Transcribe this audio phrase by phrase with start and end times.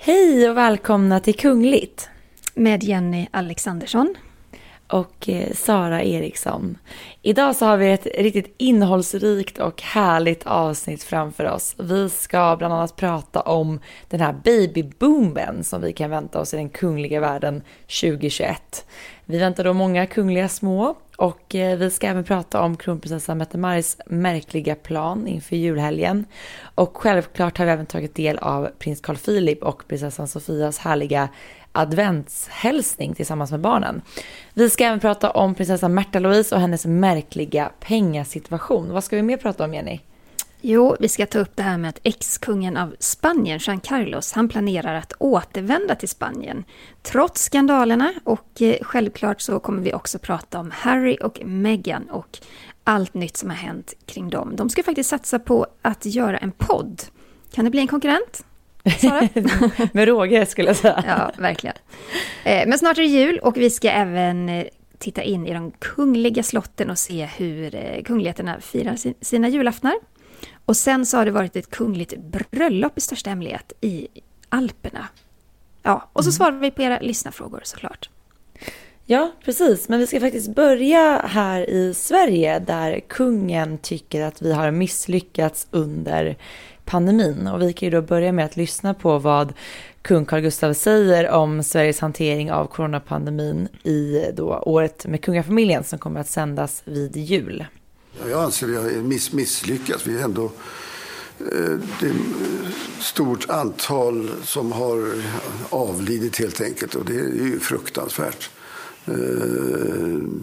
[0.00, 2.08] Hej och välkomna till Kungligt.
[2.54, 4.14] Med Jenny Alexandersson.
[4.88, 6.78] Och eh, Sara Eriksson.
[7.22, 11.74] Idag så har vi ett riktigt innehållsrikt och härligt avsnitt framför oss.
[11.78, 16.56] Vi ska bland annat prata om den här babyboomen som vi kan vänta oss i
[16.56, 17.62] den kungliga världen
[18.00, 18.86] 2021.
[19.24, 23.96] Vi väntar då många kungliga små och eh, vi ska även prata om kronprinsessan Mette-Maris
[24.06, 26.24] märkliga plan inför julhelgen.
[26.74, 31.28] Och självklart har vi även tagit del av prins Carl Philip och prinsessan Sofias härliga
[31.78, 34.02] adventshälsning tillsammans med barnen.
[34.54, 38.92] Vi ska även prata om prinsessan Märta Louise och hennes märkliga pengasituation.
[38.92, 40.00] Vad ska vi mer prata om Jenny?
[40.60, 44.48] Jo, vi ska ta upp det här med att ex-kungen av Spanien, Jean Carlos, han
[44.48, 46.64] planerar att återvända till Spanien
[47.02, 52.38] trots skandalerna och eh, självklart så kommer vi också prata om Harry och Meghan och
[52.84, 54.56] allt nytt som har hänt kring dem.
[54.56, 57.02] De ska faktiskt satsa på att göra en podd.
[57.52, 58.44] Kan det bli en konkurrent?
[59.92, 61.04] med råge skulle jag säga.
[61.06, 61.76] ja, verkligen.
[62.44, 64.66] Eh, men snart är det jul och vi ska även eh,
[64.98, 69.94] titta in i de kungliga slotten och se hur kungligheterna firar sina julaftnar.
[70.64, 72.14] Och sen så har det varit ett kungligt
[72.50, 74.08] bröllop i största hemlighet i
[74.48, 75.08] Alperna.
[75.82, 76.32] Ja, och så mm.
[76.32, 78.10] svarar vi på era lyssnarfrågor såklart.
[79.10, 79.88] Ja, precis.
[79.88, 85.66] Men vi ska faktiskt börja här i Sverige där kungen tycker att vi har misslyckats
[85.70, 86.36] under
[86.88, 87.46] pandemin.
[87.46, 89.52] Och vi kan ju då börja med att lyssna på vad
[90.02, 95.98] kung Carl Gustaf säger om Sveriges hantering av coronapandemin i då året med kungafamiljen som
[95.98, 97.64] kommer att sändas vid jul.
[98.30, 100.06] Jag anser att vi har miss, misslyckats.
[100.06, 100.44] Vi är ändå
[101.38, 102.14] eh, det är
[103.00, 105.12] stort antal som har
[105.70, 108.50] avlidit helt enkelt och det är ju fruktansvärt.
[109.06, 109.14] Eh,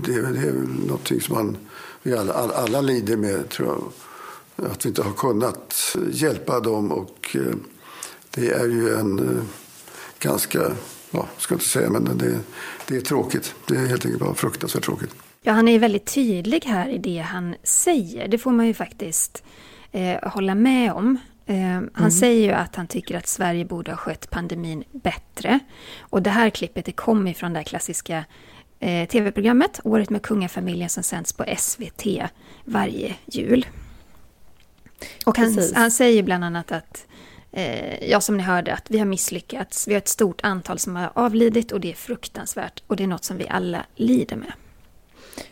[0.03, 0.53] det är, det är
[0.87, 1.57] någonting som man,
[2.03, 3.83] vi alla, alla lider med tror jag.
[4.56, 7.56] Att vi inte har kunnat hjälpa dem och eh,
[8.32, 9.42] det är ju en
[10.20, 10.71] ganska,
[11.11, 12.39] ja, ska inte säga men det,
[12.88, 13.55] det är tråkigt.
[13.67, 15.15] Det är helt enkelt bara fruktansvärt tråkigt.
[15.42, 18.27] Ja, han är väldigt tydlig här i det han säger.
[18.27, 19.44] Det får man ju faktiskt
[19.92, 21.17] eh, hålla med om.
[21.45, 22.11] Eh, han mm.
[22.11, 25.60] säger ju att han tycker att Sverige borde ha skött pandemin bättre.
[25.99, 28.26] Och det här klippet det kommer från det klassiska
[28.80, 32.05] eh, tv-programmet Året med kungafamiljen som sänds på SVT
[32.65, 33.65] varje jul.
[35.26, 37.06] Och han, han säger bland annat att
[37.52, 39.88] eh, ja, som ni hörde, att vi har misslyckats.
[39.88, 42.83] Vi har ett stort antal som har avlidit och det är fruktansvärt.
[42.88, 44.52] Och det är något som vi alla lider med.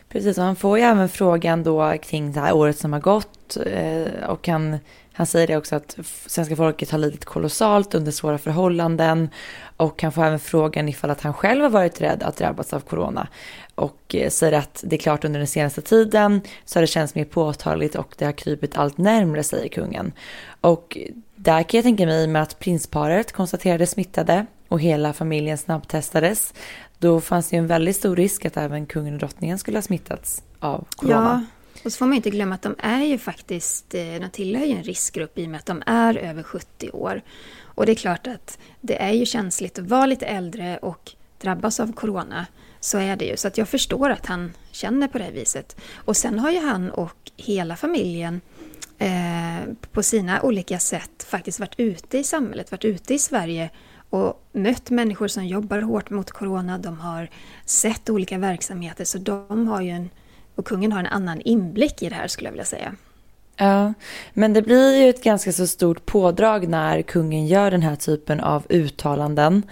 [0.08, 3.56] Precis, och han får ju även frågan då kring det här året som har gått.
[3.66, 4.78] Eh, och han,
[5.12, 9.28] han säger det också att svenska folket har lidit kolossalt under svåra förhållanden.
[9.76, 12.80] Och han får även frågan ifall att han själv har varit rädd att drabbas av
[12.80, 13.28] corona.
[13.74, 17.14] Och eh, säger att det är klart under den senaste tiden så har det känts
[17.14, 20.12] mer påtagligt och det har krypit allt närmre, säger kungen.
[20.60, 20.98] Och
[21.36, 26.54] där kan jag tänka mig med att prinsparet konstaterades smittade och hela familjen snabbtestades
[26.98, 29.82] då fanns det ju en väldigt stor risk att även kungen och drottningen skulle ha
[29.82, 31.46] smittats av corona.
[31.74, 34.64] Ja, och så får man inte glömma att de är ju faktiskt, eh, de tillhör
[34.64, 37.22] ju en riskgrupp i och med att de är över 70 år.
[37.60, 41.80] Och det är klart att det är ju känsligt att vara lite äldre och drabbas
[41.80, 42.46] av corona.
[42.84, 43.36] Så är det ju.
[43.36, 45.76] Så att jag förstår att han känner på det viset.
[45.94, 48.40] Och sen har ju han och hela familjen
[48.98, 53.70] eh, på sina olika sätt faktiskt varit ute i samhället, varit ute i Sverige
[54.10, 56.78] och mött människor som jobbar hårt mot corona.
[56.78, 57.30] De har
[57.64, 60.10] sett olika verksamheter så de har ju en,
[60.54, 62.96] och kungen har en annan inblick i det här skulle jag vilja säga.
[63.56, 63.94] Ja,
[64.32, 68.40] men det blir ju ett ganska så stort pådrag när kungen gör den här typen
[68.40, 69.62] av uttalanden.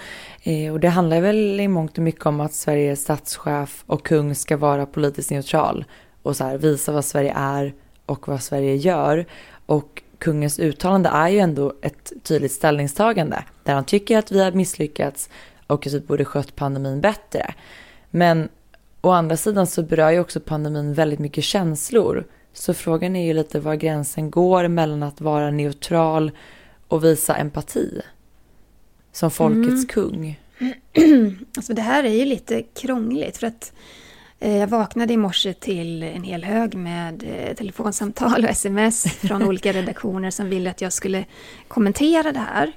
[0.43, 4.35] Eh, och det handlar väl i mångt och mycket om att Sveriges statschef och kung
[4.35, 5.85] ska vara politiskt neutral
[6.23, 7.75] och så här, visa vad Sverige är
[8.07, 9.27] och vad Sverige gör.
[9.67, 14.53] Och kungens uttalande är ju ändå ett tydligt ställningstagande där han tycker att vi har
[14.53, 15.29] misslyckats
[15.67, 17.55] och att vi borde skött pandemin bättre.
[18.11, 18.49] Men
[19.01, 22.25] å andra sidan så berör ju också pandemin väldigt mycket känslor.
[22.53, 26.31] Så frågan är ju lite var gränsen går mellan att vara neutral
[26.89, 28.01] och visa empati.
[29.13, 29.87] Som folkets mm.
[29.87, 30.41] kung.
[31.57, 33.73] Alltså det här är ju lite krångligt för att
[34.43, 39.43] Eh, jag vaknade i morse till en hel hög med eh, telefonsamtal och sms från
[39.49, 41.25] olika redaktioner som ville att jag skulle
[41.69, 42.73] kommentera det här.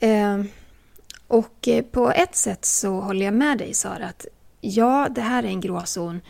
[0.00, 0.44] Eh,
[1.26, 4.26] och på ett sätt så håller jag med dig Sara att
[4.60, 6.20] ja, det här är en gråzon.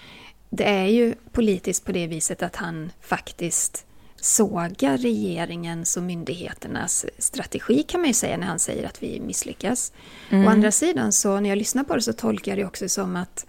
[0.50, 3.84] Det är ju politiskt på det viset att han faktiskt
[4.20, 9.92] sågar regeringens och myndigheternas strategi kan man ju säga när han säger att vi misslyckas.
[10.30, 10.46] Mm.
[10.46, 13.16] Å andra sidan så när jag lyssnar på det så tolkar jag det också som
[13.16, 13.46] att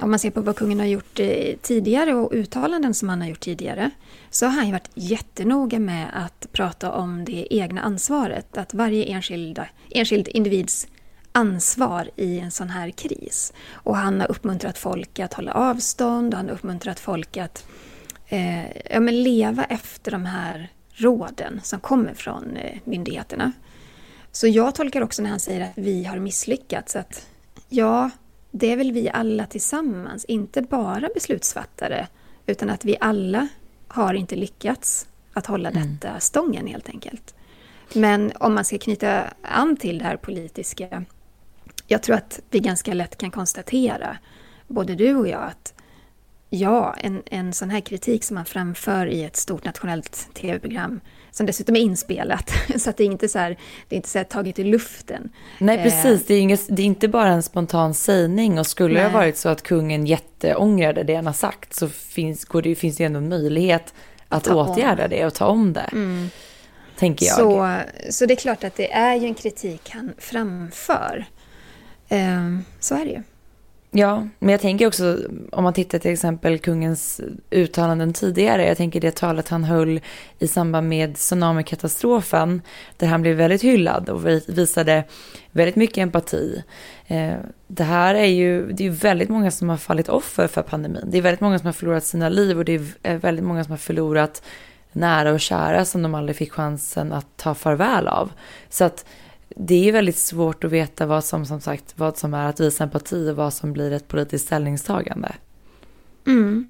[0.00, 3.28] om man ser på vad kungen har gjort eh, tidigare och uttalanden som han har
[3.28, 3.90] gjort tidigare
[4.30, 8.56] så har han ju varit jättenoga med att prata om det egna ansvaret.
[8.56, 10.86] Att varje enskilda, enskild individs
[11.36, 13.52] ansvar i en sån här kris.
[13.72, 17.66] Och han har uppmuntrat folk att hålla avstånd, han har uppmuntrat folk att
[18.26, 23.52] eh, ja, men leva efter de här råden som kommer från eh, myndigheterna.
[24.32, 27.26] Så jag tolkar också när han säger att vi har misslyckats att
[27.68, 28.10] ja,
[28.50, 32.06] det är väl vi alla tillsammans, inte bara beslutsfattare,
[32.46, 33.48] utan att vi alla
[33.88, 35.82] har inte lyckats att hålla mm.
[35.82, 37.34] detta stången helt enkelt.
[37.92, 41.04] Men om man ska knyta an till det här politiska,
[41.86, 44.18] jag tror att vi ganska lätt kan konstatera,
[44.66, 45.74] både du och jag, att
[46.50, 51.00] ja, en, en sån här kritik som man framför i ett stort nationellt tv-program
[51.30, 52.50] som dessutom är inspelat.
[52.78, 55.28] Så att det är inte så här, det är inte så taget i luften.
[55.58, 56.26] Nej, precis.
[56.26, 58.58] Det är, inget, det är inte bara en spontan sägning.
[58.58, 59.02] Och skulle Nej.
[59.02, 62.74] det ha varit så att kungen jätteångrade det han har sagt så finns, går det,
[62.74, 63.94] finns det ändå en möjlighet
[64.28, 65.10] att åtgärda om.
[65.10, 65.88] det och ta om det.
[65.92, 66.28] Mm.
[66.98, 67.36] Tänker jag.
[67.36, 67.76] Så,
[68.10, 71.26] så det är klart att det är ju en kritik han framför.
[72.08, 73.22] Eh, så är det ju.
[73.98, 75.18] Ja, men jag tänker också
[75.52, 77.20] om man tittar till exempel kungens
[77.50, 78.66] uttalanden tidigare.
[78.66, 80.00] Jag tänker det talet han höll
[80.38, 82.62] i samband med tsunamikatastrofen.
[82.96, 85.04] Där han blev väldigt hyllad och visade
[85.50, 86.62] väldigt mycket empati.
[87.06, 91.04] Ehm, det här är ju, det är väldigt många som har fallit offer för pandemin.
[91.06, 93.64] Det är väldigt många som har förlorat sina liv och det är eh, väldigt många
[93.64, 94.42] som har förlorat
[94.92, 98.32] nära och kära som de aldrig fick chansen att ta farväl av.
[98.68, 99.04] Så att
[99.58, 102.84] det är väldigt svårt att veta vad som, som sagt, vad som är att visa
[102.84, 105.34] empati och vad som blir ett politiskt ställningstagande.
[106.26, 106.68] Mm.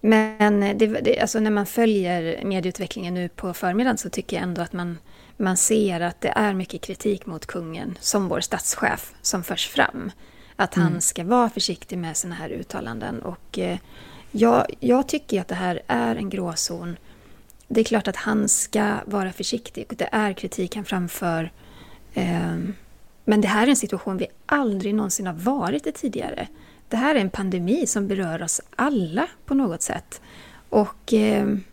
[0.00, 4.62] Men det, det, alltså när man följer medieutvecklingen nu på förmiddagen så tycker jag ändå
[4.62, 4.98] att man,
[5.36, 10.10] man ser att det är mycket kritik mot kungen som vår statschef som förs fram.
[10.56, 11.00] Att han mm.
[11.00, 13.22] ska vara försiktig med sådana här uttalanden.
[13.22, 13.78] Och eh,
[14.30, 16.96] jag, jag tycker att det här är en gråzon.
[17.68, 19.86] Det är klart att han ska vara försiktig.
[19.88, 21.50] Det är kritik han framför.
[22.14, 22.74] Ehm,
[23.24, 26.48] men det här är en situation vi aldrig någonsin har varit i tidigare.
[26.88, 30.20] Det här är en pandemi som berör oss alla på något sätt.
[30.68, 31.64] Och ehm,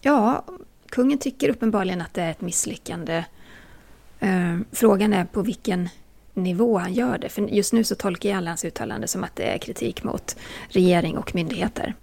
[0.00, 0.44] ja,
[0.88, 3.24] kungen tycker uppenbarligen att det är ett misslyckande.
[4.20, 5.88] Ehm, frågan är på vilken
[6.34, 7.28] nivå han gör det.
[7.28, 10.36] För just nu så tolkar jag alla hans uttalanden som att det är kritik mot
[10.68, 11.94] regering och myndigheter.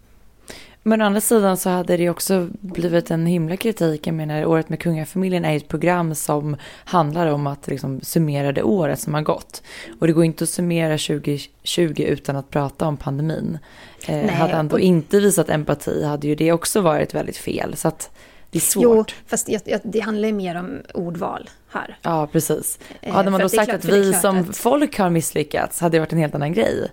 [0.83, 4.07] Men å andra sidan så hade det också blivit en himla kritik.
[4.07, 6.56] Jag menar, Året med kungafamiljen är ett program som
[6.86, 9.63] handlar om att liksom summera det året som har gått.
[10.00, 13.60] Och det går inte att summera 2020 utan att prata om pandemin.
[14.07, 17.75] Eh, hade han då inte visat empati hade ju det också varit väldigt fel.
[17.75, 18.10] Så att
[18.50, 19.16] det är svårt.
[19.18, 19.50] Jo, fast
[19.83, 21.98] det handlar mer om ordval här.
[22.01, 22.80] Ja, precis.
[23.01, 24.57] Eh, hade man då sagt klart, att vi som att...
[24.57, 26.92] folk har misslyckats hade det varit en helt annan grej.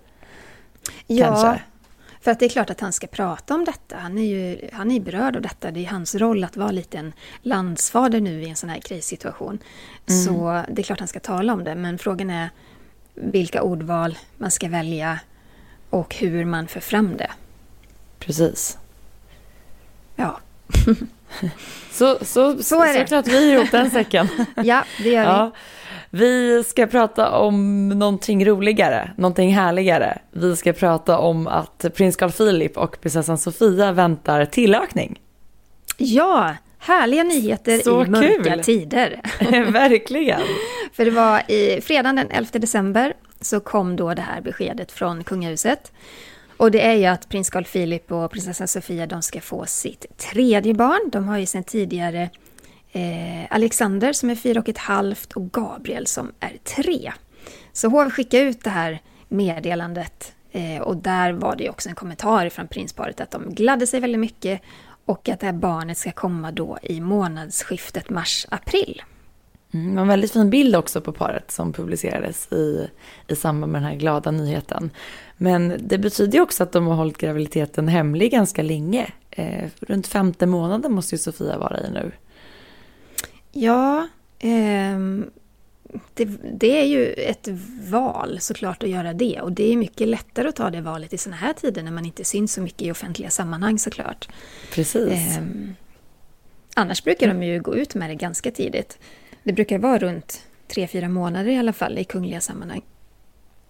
[1.07, 1.63] Ja, Kanske.
[2.21, 3.97] För att det är klart att han ska prata om detta.
[3.97, 5.71] Han är ju han är berörd av detta.
[5.71, 7.13] Det är hans roll att vara lite en
[7.43, 9.59] landsfader nu i en sån här krissituation.
[10.09, 10.25] Mm.
[10.25, 11.75] Så det är klart han ska tala om det.
[11.75, 12.51] Men frågan är
[13.15, 15.21] vilka ordval man ska välja
[15.91, 17.31] och hur man för fram det.
[18.19, 18.79] Precis.
[20.17, 20.41] Ja.
[21.91, 23.01] så, så, så, är det.
[23.01, 24.29] Såklart vi ihop den säcken.
[24.57, 25.29] ja, det gör vi.
[25.29, 25.53] Ja.
[26.11, 30.19] Vi ska prata om någonting roligare, någonting härligare.
[30.31, 35.21] Vi ska prata om att prins Carl Philip och prinsessan Sofia väntar tillökning.
[35.97, 38.63] Ja, härliga nyheter Så i mörka kul.
[38.63, 39.21] tider.
[39.73, 40.41] Verkligen.
[40.93, 45.25] För det var i fredagen den 11 december så kom då det här beskedet från
[45.25, 45.93] kungahuset.
[46.57, 50.07] Och det är ju att prins Carl Philip och prinsessan Sofia de ska få sitt
[50.17, 51.11] tredje barn.
[51.13, 52.31] De har ju sedan tidigare
[52.93, 57.13] eh, Alexander som är fyra och ett halvt och Gabriel som är tre.
[57.73, 62.49] Så hov skickade ut det här meddelandet eh, och där var det också en kommentar
[62.49, 64.61] från prinsparet att de gladde sig väldigt mycket
[65.05, 69.03] och att det här barnet ska komma då i månadsskiftet mars-april.
[69.73, 72.89] Mm, det var en väldigt fin bild också på paret som publicerades i,
[73.29, 74.91] i samband med den här glada nyheten.
[75.37, 79.13] Men det betyder ju också att de har hållit graviditeten hemlig ganska länge.
[79.31, 82.13] Eh, runt femte månaden måste ju Sofia vara i nu.
[83.61, 84.99] Ja, eh,
[86.15, 87.49] det, det, är ju ett
[87.91, 89.41] val såklart att göra det.
[89.41, 92.05] Och det är mycket lättare att ta det valet i sådana här tider när man
[92.05, 94.29] inte syns så mycket i offentliga sammanhang såklart.
[94.73, 95.13] Precis.
[95.13, 95.43] Eh,
[96.75, 98.99] annars brukar de ju gå ut med det ganska tidigt.
[99.43, 102.83] Det brukar vara runt tre, fyra månader i alla fall i kungliga sammanhang.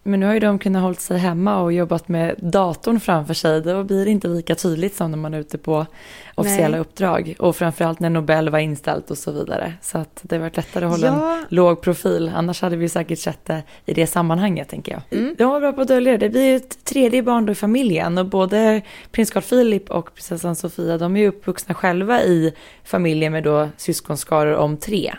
[0.09, 3.61] Men nu har ju de kunnat hålla sig hemma och jobbat med datorn framför sig.
[3.61, 5.87] Då blir det inte lika tydligt som när man är ute på
[6.35, 6.81] officiella Nej.
[6.81, 7.35] uppdrag.
[7.39, 9.73] Och framförallt när Nobel var inställt och så vidare.
[9.83, 11.37] Så att det har varit lättare att hålla ja.
[11.37, 12.33] en låg profil.
[12.35, 15.19] Annars hade vi säkert sett det i det sammanhanget tänker jag.
[15.19, 15.35] Mm.
[15.39, 16.19] De var bra på att dölja det.
[16.19, 18.19] Det blir ju ett tredje barn då i familjen.
[18.19, 22.53] Och både prins Carl Philip och prinsessan Sofia de är ju uppvuxna själva i
[22.85, 25.15] familjer med då syskonskaror om tre.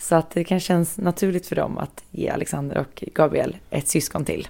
[0.00, 4.24] Så att det kan kännas naturligt för dem att ge Alexander och Gabriel ett syskon
[4.24, 4.48] till.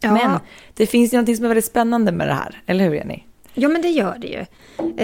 [0.00, 0.12] Ja.
[0.12, 0.38] Men
[0.74, 3.22] det finns ju någonting som är väldigt spännande med det här, eller hur Jenny?
[3.54, 4.44] Ja, men det gör det ju.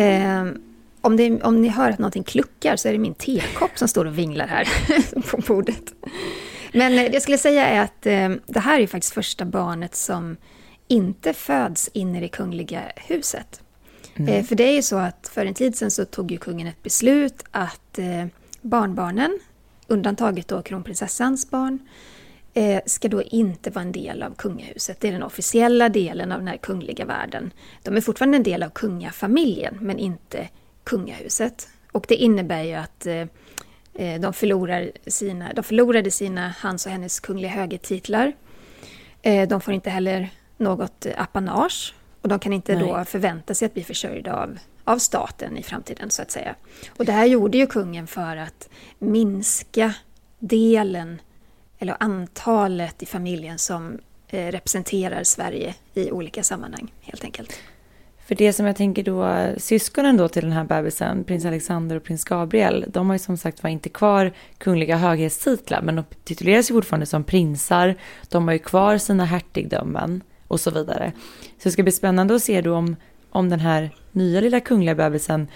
[0.02, 0.44] Eh,
[1.00, 4.04] om, det, om ni hör att någonting kluckar så är det min tekopp som står
[4.04, 4.68] och vinglar här
[5.30, 5.94] på bordet.
[6.72, 9.94] Men eh, det jag skulle säga är att eh, det här är faktiskt första barnet
[9.94, 10.36] som
[10.88, 13.60] inte föds in i det kungliga huset.
[14.14, 14.34] Mm.
[14.34, 16.66] Eh, för det är ju så att för en tid sedan så tog ju kungen
[16.66, 18.26] ett beslut att eh,
[18.60, 19.38] barnbarnen
[19.88, 21.78] undantaget då kronprinsessans barn,
[22.54, 25.00] eh, ska då inte vara en del av kungahuset.
[25.00, 27.50] Det är den officiella delen av den här kungliga världen.
[27.82, 30.48] De är fortfarande en del av kungafamiljen, men inte
[30.84, 31.68] kungahuset.
[31.92, 33.26] Och det innebär ju att eh,
[33.94, 38.32] eh, de, förlorar sina, de förlorade sina, hans och hennes kungliga högertitlar.
[39.48, 42.88] De får inte heller något apanage och de kan inte Nej.
[42.88, 46.54] då förvänta sig att bli försörjda av av staten i framtiden så att säga.
[46.96, 48.68] Och det här gjorde ju kungen för att
[48.98, 49.94] minska
[50.38, 51.20] delen
[51.78, 57.52] eller antalet i familjen som eh, representerar Sverige i olika sammanhang helt enkelt.
[58.26, 62.04] För det som jag tänker då, syskonen då till den här bebisen, prins Alexander och
[62.04, 66.70] prins Gabriel, de har ju som sagt var inte kvar kungliga höghetstitlar, men de tituleras
[66.70, 67.94] ju fortfarande som prinsar,
[68.28, 71.12] de har ju kvar sina hertigdömen och så vidare.
[71.58, 72.96] Så det ska bli spännande att se då om,
[73.30, 75.48] om den här nya lilla kungliga bebisen,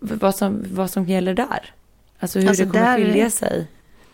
[0.00, 1.74] vad som, vad som gäller där.
[2.18, 3.66] Alltså hur alltså det kommer där, skilja sig.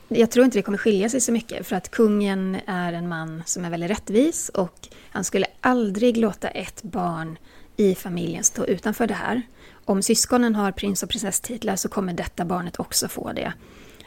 [0.08, 3.42] Jag tror inte det kommer skilja sig så mycket för att kungen är en man
[3.46, 7.38] som är väldigt rättvis och han skulle aldrig låta ett barn
[7.76, 9.42] i familjen stå utanför det här.
[9.84, 13.52] Om syskonen har prins och prinsesstitlar så kommer detta barnet också få det.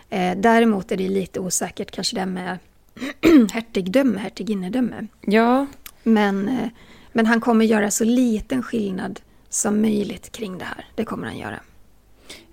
[0.09, 2.57] Eh, däremot är det lite osäkert kanske det med
[3.51, 5.07] hertigdöme, hertiginnedöme.
[5.21, 5.65] Ja.
[6.03, 6.69] Men, eh,
[7.17, 9.19] men han kommer göra så liten skillnad
[9.49, 10.85] som möjligt kring det här.
[10.95, 11.59] Det kommer han göra.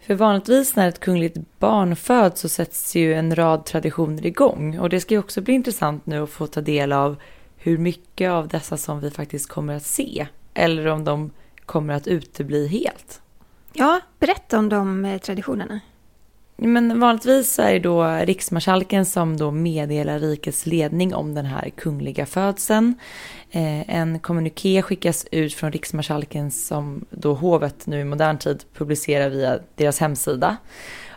[0.06, 4.78] För vanligtvis när ett kungligt barn föds så sätts ju en rad traditioner igång.
[4.78, 7.16] Och det ska ju också bli intressant nu att få ta del av
[7.56, 10.26] hur mycket av dessa som vi faktiskt kommer att se.
[10.54, 11.30] Eller om de
[11.66, 13.20] kommer att utebli helt.
[13.72, 15.80] Ja, berätta om de eh, traditionerna.
[16.56, 22.26] Men vanligtvis är det då riksmarskalken som då meddelar rikets ledning om den här kungliga
[22.26, 22.94] födseln.
[23.50, 29.28] Eh, en kommuniké skickas ut från riksmarskalken som då hovet nu i modern tid publicerar
[29.28, 30.56] via deras hemsida.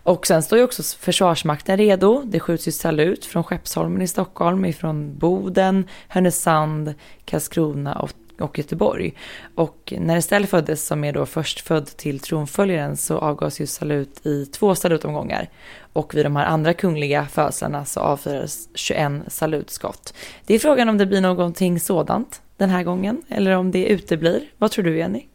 [0.08, 2.24] Och sen står ju också Försvarsmakten redo.
[2.26, 6.94] Det skjuts ju salut från Skeppsholmen i Stockholm, ifrån Boden, Härnösand,
[7.26, 9.14] Karlskrona och och Göteborg.
[9.56, 14.26] Och när Estelle föddes, som är då först född till tronföljaren, så avgavs ju salut
[14.26, 15.50] i två salutomgångar.
[15.94, 20.14] Och vid de här andra kungliga födslarna så avfyrades 21 salutskott.
[20.46, 24.42] Det är frågan om det blir någonting sådant den här gången, eller om det uteblir.
[24.58, 25.28] Vad tror du, Jenny?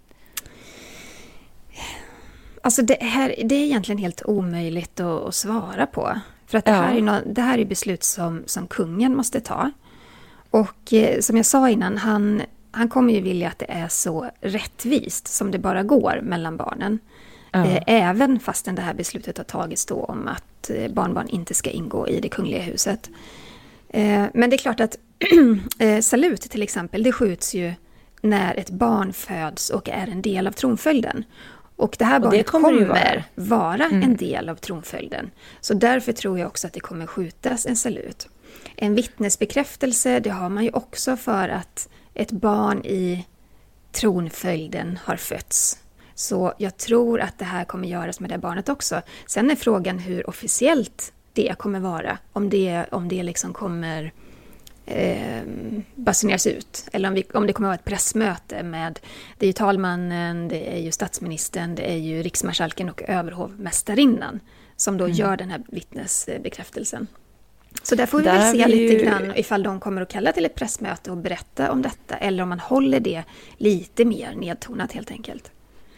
[2.63, 6.19] Alltså det, här, det är egentligen helt omöjligt att, att svara på.
[6.47, 9.71] För att det, här, är no, det här är beslut som, som kungen måste ta.
[10.51, 12.43] Och eh, som jag sa innan, han
[12.73, 16.99] han kommer ju vilja att det är så rättvist som det bara går mellan barnen.
[17.51, 17.67] Ja.
[17.67, 21.71] Eh, även fastän det här beslutet har tagits då om att eh, barnbarn inte ska
[21.71, 23.11] ingå i det kungliga huset.
[23.89, 24.97] Eh, men det är klart att
[26.05, 27.73] salut till exempel, det skjuts ju
[28.21, 31.25] när ett barn föds och är en del av tronföljden.
[31.77, 34.03] Och det här barnet det kommer, kommer vara, vara mm.
[34.03, 35.31] en del av tronföljden.
[35.61, 38.29] Så därför tror jag också att det kommer skjutas en salut.
[38.77, 43.27] En vittnesbekräftelse, det har man ju också för att ett barn i
[43.93, 45.79] tronföljden har fötts.
[46.15, 49.03] Så jag tror att det här kommer göras med det barnet också.
[49.27, 52.19] Sen är frågan hur officiellt det kommer vara.
[52.33, 54.13] Om det, om det liksom kommer
[54.87, 55.43] eh,
[55.95, 56.89] basuneras ut.
[56.93, 59.01] Eller om, vi, om det kommer vara ett pressmöte med,
[59.39, 64.41] det är ju talmannen, det är ju statsministern, det är ju riksmarskalken och överhovmästarinnan
[64.77, 65.17] som då mm.
[65.17, 67.07] gör den här vittnesbekräftelsen.
[67.83, 69.05] Så där får vi där väl se vi lite ju...
[69.05, 72.49] grann ifall de kommer att kalla till ett pressmöte och berätta om detta, eller om
[72.49, 73.23] man håller det
[73.57, 75.51] lite mer nedtonat helt enkelt.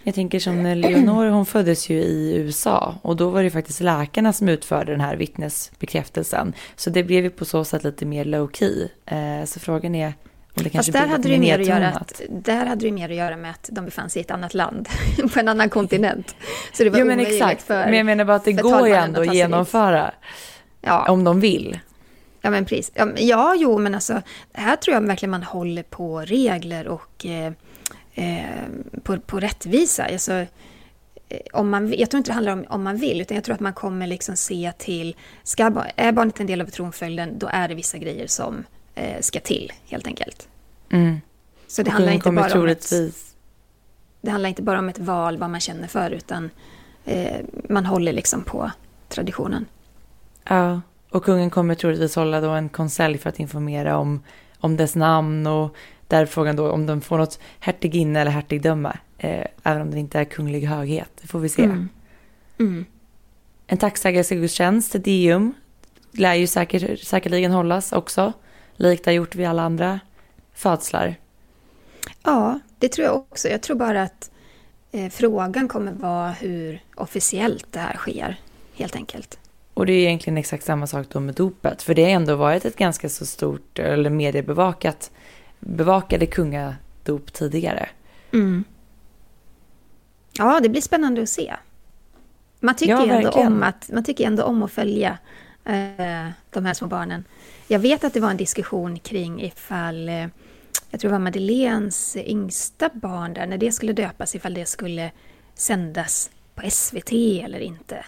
[0.07, 4.33] Jag tänker som Leonor, hon föddes ju i USA och då var det faktiskt läkarna
[4.33, 6.53] som utförde den här vittnesbekräftelsen.
[6.77, 8.89] Så det blev ju på så sätt lite mer low key.
[9.07, 10.13] Eh, så frågan är
[10.57, 13.09] om det kanske Fast där hade, det mer att göra att, där hade det mer
[13.09, 14.89] att göra med att de befann sig i ett annat land,
[15.35, 16.37] på en annan kontinent.
[16.73, 17.63] Så det var jo, men exakt.
[17.63, 20.15] för Men jag menar bara att det går ju ändå att genomföra.
[20.85, 21.11] Ja.
[21.11, 21.79] Om de vill.
[22.41, 22.93] Ja, men precis.
[22.95, 24.23] Ja, ja, jo, men alltså,
[24.53, 27.53] här tror jag verkligen man håller på regler och eh,
[28.15, 28.67] eh,
[29.03, 30.05] på, på rättvisa.
[30.05, 30.47] Alltså, eh,
[31.53, 33.61] om man, jag tror inte det handlar om om man vill, utan jag tror att
[33.61, 37.75] man kommer liksom se till, ska, är barnet en del av tronföljden, då är det
[37.75, 38.65] vissa grejer som
[38.95, 40.49] eh, ska till, helt enkelt.
[40.91, 41.21] Mm.
[41.67, 42.93] Så det handlar, inte bara om ett,
[44.21, 46.51] det handlar inte bara om ett val, vad man känner för, utan
[47.05, 48.71] eh, man håller liksom på
[49.09, 49.67] traditionen.
[50.45, 54.23] Ja, och kungen kommer troligtvis hålla då en konselj för att informera om,
[54.59, 55.77] om dess namn och
[56.09, 60.19] där frågan då om de får något hertiginne eller hertigdöme, eh, även om det inte
[60.19, 61.11] är kunglig höghet.
[61.21, 61.63] Det får vi se.
[61.63, 61.89] Mm.
[62.59, 62.85] Mm.
[63.67, 65.55] En tacksägelsegudstjänst, Dium,
[66.11, 68.33] lär ju säkert, säkerligen hållas också,
[68.77, 70.01] likt det har gjort vid alla andra
[70.55, 71.15] födslar.
[72.23, 73.49] Ja, det tror jag också.
[73.49, 74.31] Jag tror bara att
[74.93, 78.41] eh, frågan kommer vara hur officiellt det här sker,
[78.75, 79.39] helt enkelt.
[79.75, 82.65] Och det är egentligen exakt samma sak då med dopet, för det har ändå varit
[82.65, 85.11] ett ganska så stort, eller mediebevakat,
[85.61, 87.89] bevakade kungadop tidigare.
[88.33, 88.65] Mm.
[90.33, 91.55] Ja, det blir spännande att se.
[92.61, 95.19] Man tycker, ja, ändå om att, man tycker ändå om att följa
[95.65, 97.25] eh, de här små barnen.
[97.69, 100.27] Jag vet att det var en diskussion kring ifall eh,
[100.91, 105.11] jag tror det var Madeleines yngsta barn där, när det skulle döpas, ifall det skulle
[105.55, 108.05] sändas på SVT eller inte.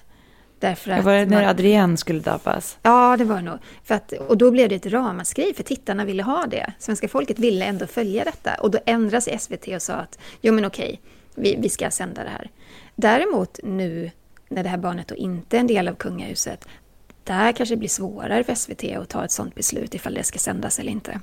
[0.58, 2.78] Därför att var det när man, Adrienne skulle döpas?
[2.82, 3.58] Ja, det var nog.
[3.84, 6.72] För att, och då blev det ett ramaskri, för tittarna ville ha det.
[6.78, 8.54] Svenska folket ville ändå följa detta.
[8.54, 11.00] Och då ändrades SVT och sa att jo men okej,
[11.34, 12.50] vi, vi ska sända det här.
[12.94, 14.10] Däremot nu,
[14.48, 16.68] när det här barnet då inte är en del av kungahuset,
[17.24, 20.38] där kanske det blir svårare för SVT att ta ett sådant beslut ifall det ska
[20.38, 21.20] sändas eller inte.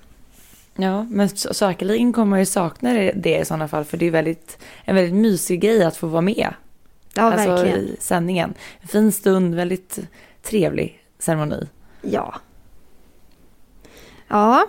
[0.75, 4.57] Ja, men säkerligen kommer man ju sakna det i sådana fall, för det är väldigt,
[4.85, 6.53] en väldigt mysig grej att få vara med.
[7.15, 7.77] Ja, alltså verkligen.
[7.79, 8.53] i sändningen.
[8.81, 9.99] En fin stund, väldigt
[10.41, 11.67] trevlig ceremoni.
[12.01, 12.35] Ja.
[14.27, 14.67] Ja,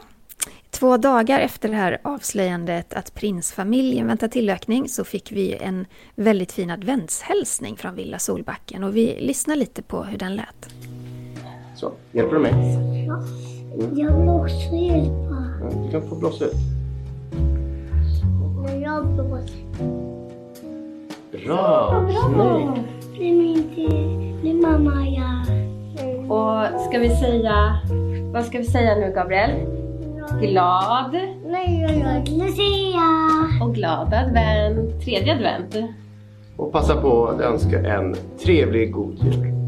[0.70, 6.52] två dagar efter det här avslöjandet att prinsfamiljen väntar tillökning så fick vi en väldigt
[6.52, 10.68] fin adventshälsning från Villa Solbacken och vi lyssnar lite på hur den lät.
[11.76, 12.52] Så, hjälper du mig?
[13.06, 13.24] Ja,
[13.96, 15.34] jag blåser hjälpa.
[15.84, 16.52] Du kan få blåsa ut.
[18.82, 20.23] Jag blåser.
[21.42, 22.06] Bra!
[22.08, 22.88] Snyggt!
[23.18, 23.64] Det är min
[24.42, 25.34] det är mamma gör.
[26.32, 27.80] Och ska vi säga,
[28.32, 29.50] vad ska vi säga nu Gabriel?
[30.40, 31.16] Glad?
[31.46, 33.64] Nej, jag gör Lucia!
[33.66, 35.76] Och glad advent, tredje advent.
[36.56, 39.63] Och passa på att önska en trevlig god jul.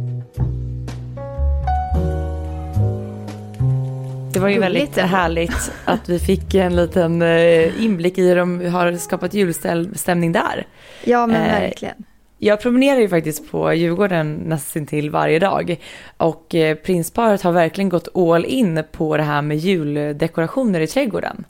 [4.36, 8.66] Det var ju väldigt härligt att vi fick en liten eh, inblick i hur de
[8.66, 10.66] har skapat julstämning där.
[11.04, 11.94] Ja, men eh, verkligen.
[12.38, 15.76] Jag promenerar ju faktiskt på Djurgården nästan till varje dag
[16.16, 21.44] och eh, prinsparet har verkligen gått all in på det här med juldekorationer i trädgården.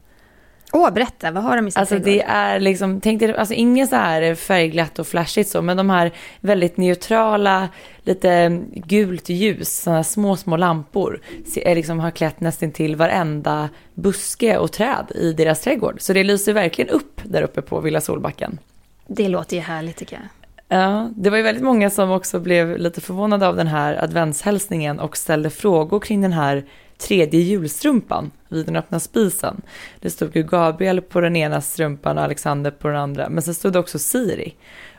[0.77, 2.13] Åh, berätta, vad har de i sin Alltså trädgård?
[2.13, 5.91] det är liksom, tänk dig, alltså inget så här färgglatt och flashigt så, men de
[5.91, 7.69] här väldigt neutrala,
[8.03, 11.21] lite gult ljus, sådana små, små lampor,
[11.57, 15.97] är liksom har klätt nästan till varenda buske och träd i deras trädgård.
[16.01, 18.59] Så det lyser verkligen upp där uppe på Villa Solbacken.
[19.07, 20.46] Det låter ju härligt tycker jag.
[20.69, 25.01] Ja, det var ju väldigt många som också blev lite förvånade av den här adventshälsningen
[25.01, 26.65] och ställde frågor kring den här
[26.99, 29.63] tredje julstrumpan vid den öppna spisen.
[30.01, 33.55] Det stod ju Gabriel på den ena strumpan och Alexander på den andra, men sen
[33.55, 34.55] stod det också Siri.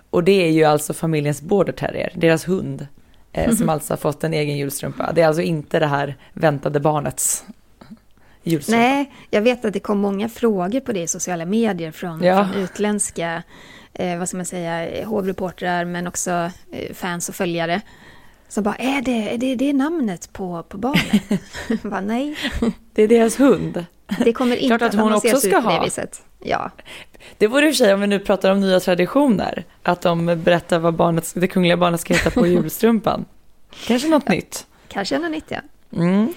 [0.10, 2.88] Och det är ju alltså familjens border terrier, deras hund,
[3.34, 3.58] eh, mm -hmm.
[3.58, 5.12] som alltså har fått en egen julstrumpa.
[5.16, 7.44] Det är alltså inte det här väntade barnets
[8.44, 8.82] julstrumpa.
[8.82, 12.48] Nej, jag vet att det kom många frågor på det i sociala medier från, ja.
[12.48, 13.44] från utländska
[13.98, 17.82] eh, vad ska man säga, hovreportrar men också eh, fans och följare.
[18.50, 21.42] Som bara, är det, är det, det är namnet på, på barnet?
[21.84, 22.36] bara, nej.
[22.94, 23.86] Det är deras hund.
[24.24, 25.86] Det kommer inte Klart att, att hon också ska ha.
[25.96, 26.22] Det.
[26.40, 26.72] Ja.
[27.38, 30.26] det vore i och för sig, om vi nu pratar om nya traditioner, att de
[30.26, 33.26] berättar vad barnet, det kungliga barnet ska heta på julstrumpan.
[33.88, 34.32] Kanske något ja.
[34.34, 34.68] nytt.
[34.88, 35.60] Kanske något nytt, ja.
[35.94, 36.34] Mm.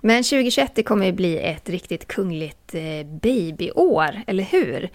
[0.00, 4.90] Men 2021 det kommer ju bli ett riktigt kungligt eh, babyår, eller hur?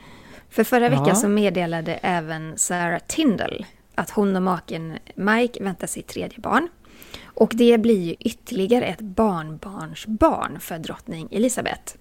[0.51, 1.15] För förra veckan ja.
[1.15, 6.67] så meddelade även Sarah Tindall att hon och maken Mike väntar sitt tredje barn.
[7.23, 11.95] Och det blir ju ytterligare ett barnbarnsbarn för drottning Elisabeth.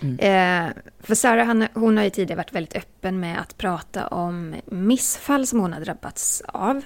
[0.00, 0.18] Mm.
[0.18, 4.54] Eh, för Sarah hon, hon har ju tidigare varit väldigt öppen med att prata om
[4.66, 6.82] missfall som hon har drabbats av.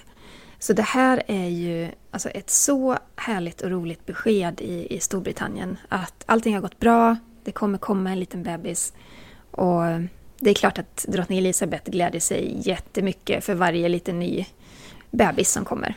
[0.58, 5.78] Så det här är ju alltså ett så härligt och roligt besked i, i Storbritannien.
[5.88, 8.92] Att allting har gått bra, det kommer komma en liten bebis.
[9.50, 9.82] Och
[10.40, 14.46] det är klart att drottning Elisabeth gläder sig jättemycket för varje liten ny
[15.10, 15.94] bebis som kommer.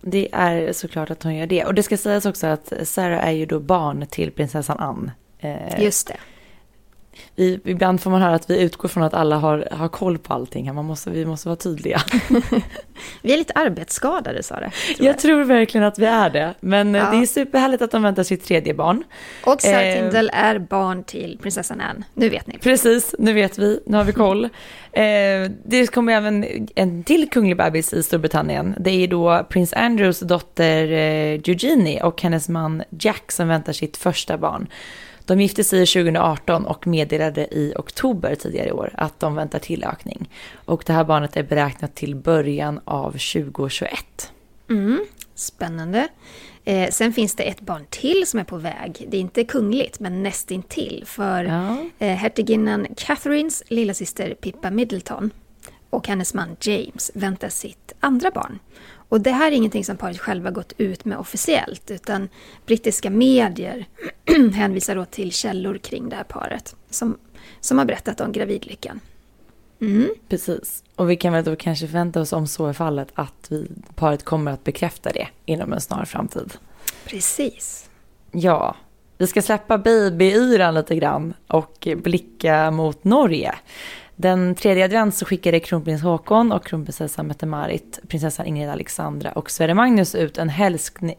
[0.00, 1.64] det är såklart att hon gör det.
[1.64, 5.12] Och det ska sägas också att Sarah är ju då barn till prinsessan Anne.
[5.38, 6.16] Eh, Just det.
[7.36, 10.34] Vi, ibland får man höra att vi utgår från att alla har, har koll på
[10.34, 10.66] allting.
[10.66, 10.72] här.
[10.72, 12.00] Man måste, vi måste vara tydliga.
[13.22, 14.70] Vi är lite arbetsskadade, sa det.
[14.98, 16.54] Jag tror verkligen att vi är det.
[16.60, 17.10] Men eh, Ja.
[17.10, 19.04] det är superhärligt att de väntar sitt tredje barn.
[19.44, 19.94] Och Sarah Eh.
[20.00, 22.02] Tindall är barn till prinsessan Anne.
[22.14, 22.58] Nu vet ni.
[22.58, 24.44] Precis, nu vet vi, nu har vi koll.
[24.44, 28.74] Eh, det kommer även en till kunglig bebis i Storbritannien.
[28.78, 33.96] Det är då prins Andrews dotter eh, Eugenie och hennes man Jack som väntar sitt
[33.96, 34.66] första barn.
[35.32, 40.30] De gifte sig 2018 och meddelade i oktober tidigare i år att de väntar tillökning.
[40.54, 44.32] Och det här barnet är beräknat till början av 2021.
[44.70, 46.08] Mm, spännande.
[46.64, 49.06] Eh, sen finns det ett barn till som är på väg.
[49.08, 51.02] Det är inte kungligt, men nästintill.
[51.06, 51.76] För Ja.
[51.98, 55.30] eh, hertiginnan Catherines lillasyster Pippa Middleton
[55.90, 58.58] och hennes man James väntar sitt andra barn.
[59.12, 62.28] Och det här är ingenting som paret själva gått ut med officiellt, utan
[62.66, 63.86] brittiska medier
[64.54, 67.18] hänvisar då till källor kring det här paret som,
[67.60, 69.00] som har berättat om gravidlyckan.
[69.80, 70.08] Mm.
[70.28, 70.84] Precis.
[70.96, 74.24] Och vi kan väl då kanske förvänta oss om så är fallet att vi, paret
[74.24, 76.52] kommer att bekräfta det inom en snar framtid.
[77.04, 77.90] Precis.
[78.30, 78.76] Ja,
[79.18, 83.54] vi ska släppa babyyran lite grann och blicka mot Norge.
[84.22, 89.74] Den tredje advent så skickade kronprins Håkon och kronprinsessan Mette-Marit, prinsessan Ingrid Alexandra och Sverre
[89.74, 91.16] Magnus ut en hälskning,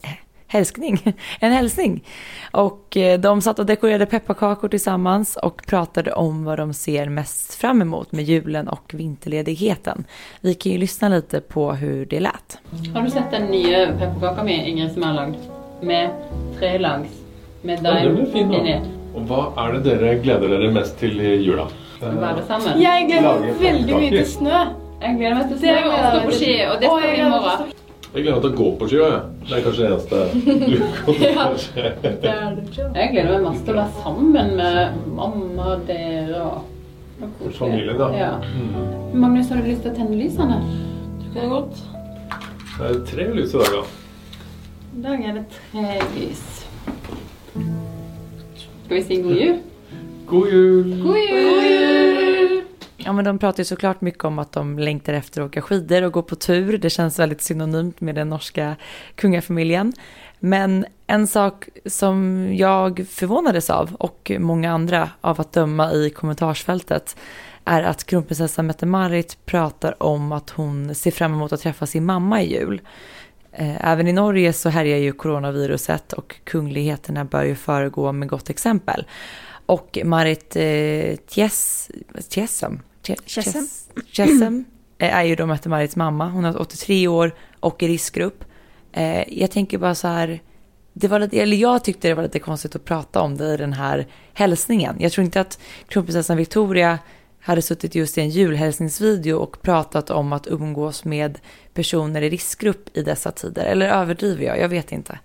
[0.48, 2.04] hälskning, en hälsning.
[2.52, 7.54] Och eh, de satt och dekorerade pepparkakor tillsammans och pratade om vad de ser mest
[7.54, 10.06] fram emot med julen och vinterledigheten.
[10.42, 12.58] Vi kan ju lyssna lite på hur det lät.
[12.94, 15.36] Har du sett den nye pepperkaka med Ingrid som er lagd?
[15.82, 16.10] Med
[16.60, 17.10] trelags
[17.62, 18.92] med Ja, den blir daim fin.
[19.14, 21.68] Og hva er det dere gleder dere mest til i jula?
[22.04, 22.82] Være sammen.
[22.82, 24.60] Jeg gleder Lage meg veldig mye til snø.
[25.04, 27.14] Jeg gleder meg til Det snø jeg stå meg på ski, og det skal jeg
[27.14, 27.72] vi i morgen.
[28.14, 29.22] Jeg gleder meg til å gå på ski jeg.
[29.48, 32.92] Det er kanskje det eneste du kommer til å.
[33.00, 34.28] Jeg gleder meg masse til å være sammen
[34.60, 36.62] med mamma, dere og
[37.24, 37.58] og koselig.
[37.58, 38.08] Familien, da.
[38.18, 38.32] Ja.
[38.38, 39.20] Mm.
[39.20, 40.60] Magnus, har du lyst til å tenne lysene?
[41.34, 41.84] Det er godt.
[42.74, 43.84] Det er tre lys i dag, da.
[44.94, 46.44] I dag er det tre lys.
[47.54, 49.62] Skal vi si god jul?
[50.34, 51.04] God jul!
[51.04, 52.64] God jul!
[52.98, 56.02] Ja, men de pratar ju såklart mycket om att de längtar efter att åka skidor
[56.02, 56.78] och gå på tur.
[56.78, 58.76] Det känns väldigt synonymt med den norska
[59.16, 59.94] kungafamiljen.
[60.40, 67.16] Men en sak som jag förvånades av och många andra av att döma i kommentarsfältet
[67.66, 72.42] är att kronprinsessan Mette-Marit pratar om att hon ser fram emot att träffa sin mamma
[72.42, 72.82] i jul.
[73.52, 78.50] Eh, Även i Norge så härjar ju coronaviruset och kungligheterna bör ju föregå med gott
[78.50, 79.06] exempel.
[79.66, 81.16] Och Marit eh.
[81.28, 81.90] Tjess-
[84.12, 84.66] Tjessem
[84.98, 86.30] eh, är ju då Mette-Marits mamma.
[86.30, 88.44] Hon är 83 år och i riskgrupp.
[88.92, 90.42] Eh, jag tänker bara så här,
[90.94, 93.58] det var lite, eller jag tyckte det var lite konstigt att prata om det i
[93.58, 94.96] den här hälsningen.
[95.00, 97.00] Jag tror inte att kronprinsessan Victoria
[97.40, 101.40] hade suttit just i en julhälsningsvideo och pratat om att umgås med
[101.74, 103.66] personer i riskgrupp i dessa tider.
[103.66, 104.60] Eller överdriver jag?
[104.60, 105.20] Jag vet inte.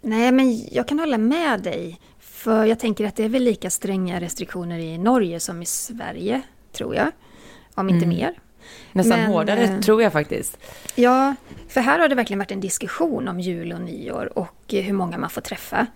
[0.00, 2.00] Nej, men jag kan hålla med dig.
[2.40, 6.42] För jag tänker att det är väl lika stränga restriktioner i Norge som i Sverige,
[6.72, 7.10] tror jag.
[7.74, 8.18] Om inte Mm.
[8.18, 8.38] mer.
[8.92, 10.58] Nästan Men, hårdare eh, tror jag faktiskt.
[10.94, 11.34] Ja,
[11.68, 14.92] för här har det verkligen varit en diskussion om jul och nyår och eh, hur
[14.92, 15.86] många man får träffa.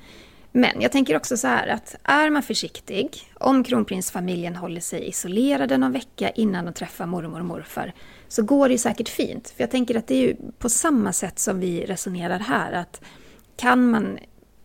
[0.53, 5.79] Men jag tänker också så här att är man försiktig, om kronprinsfamiljen håller sig isolerade
[5.79, 7.93] någon vecka innan de träffar mormor och morfar,
[8.29, 9.51] så går det säkert fint.
[9.57, 13.01] För jag tänker att det är ju på samma sätt som vi resonerar här, att
[13.57, 14.19] kan man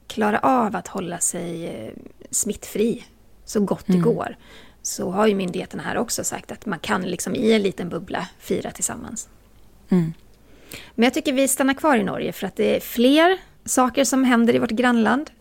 [0.10, 1.94] klara av att hålla sig eh,
[2.32, 3.04] smittfri
[3.46, 4.38] så gott det går,
[4.82, 8.28] så har ju myndigheterna här också sagt att man kan liksom i en liten bubbla
[8.40, 9.30] fira tillsammans.
[9.90, 10.14] Mm.
[10.96, 14.24] Men jag tycker vi stannar kvar i Norge för att det är fler saker som
[14.24, 15.32] händer i vårt grannland.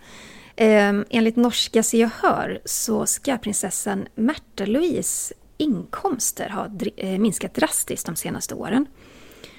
[0.56, 7.54] Eh, enligt norska Se och Hör så ska prinsessan Märta Louise inkomster ha eh, minskat
[7.54, 8.86] drastiskt de senaste åren.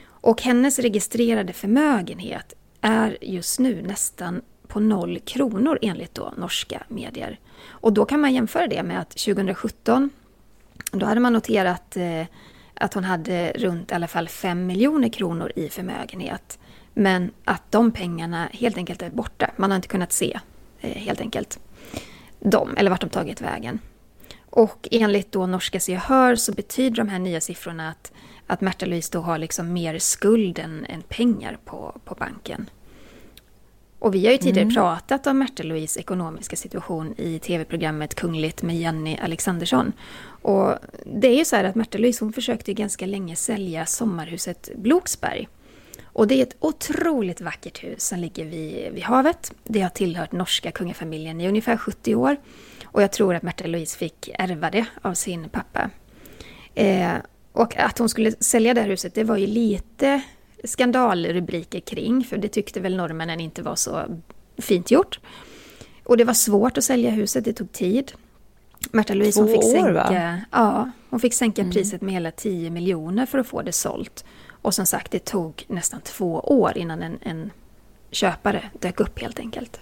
[0.05, 7.39] Och hennes registrerade förmögenhet är just nu nästan på noll kronor enligt då norska medier.
[7.67, 10.09] Och då kan man jämföra det med att 2017
[10.91, 12.25] då hade man noterat eh,
[12.73, 16.59] att hon hade runt i alla fall 5 miljoner kronor i förmögenhet.
[16.93, 19.51] Men att de pengarna helt enkelt är borta.
[19.55, 20.39] Man har inte kunnat se
[20.81, 21.59] eh, helt enkelt
[22.39, 23.79] dem, eller vart de tagit vägen.
[24.49, 28.11] Och enligt då norska Se Hör så betyder de här nya siffrorna att,
[28.47, 32.69] att Märta Louise då har liksom mer skuld än, än pengar på, på banken.
[33.99, 38.77] Och vi har ju tidigare pratat om Märta Louise ekonomiska situation i tv-programmet Kungligt med
[38.77, 39.93] Jenny Alexandersson.
[40.41, 44.69] Och det är ju så här att Märta Louise hon försökte ganska länge sälja sommarhuset
[44.75, 45.47] Bloksberg.
[46.03, 49.53] Och det är ett otroligt vackert hus som ligger vid, vid havet.
[49.63, 52.35] Det har tillhört norska kungafamiljen i ungefär 70 år.
[52.85, 55.89] Och jag tror att Märta Louise fick ärva det av sin pappa.
[56.75, 57.13] Eh,
[57.51, 60.21] och att hon skulle sälja det här huset, det var ju lite
[60.63, 64.01] skandalrubriker kring, för det tyckte väl norrmännen inte var så
[64.57, 65.19] fint gjort.
[66.03, 68.11] Och det var svårt att sälja huset, det tog tid.
[68.91, 70.41] Märta Louise Två hon fick år, sänka, va?
[70.51, 71.73] Ja, hon fick sänka Mm.
[71.73, 74.25] priset med hela 10 miljoner för att få det sålt.
[74.61, 77.51] Och som sagt, det tog nästan två år innan en, en
[78.11, 79.79] köpare dök upp helt enkelt.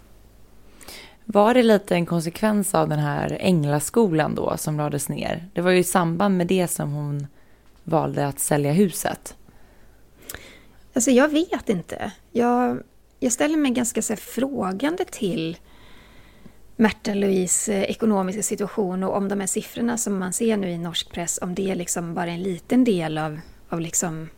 [1.25, 5.47] Var det lite en konsekvens av den här Änglaskolan då som lades ner?
[5.53, 7.27] Det var ju i samband med det som hon
[7.83, 9.35] valde att sälja huset.
[10.97, 12.11] Alltså jag vet inte.
[12.31, 12.83] Jag,
[13.19, 15.57] jag ställer mig ganska så här, frågande till
[16.75, 20.77] Märta Louise eh, ekonomiska situation och om de här siffrorna som man ser nu i
[20.77, 24.29] norsk press, om det är liksom bara en liten del av, av liksom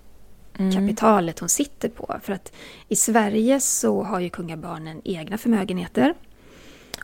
[0.74, 2.20] kapitalet hon sitter på.
[2.24, 2.54] För att
[2.88, 6.14] i Sverige så har ju kungabarnen egna förmögenheter.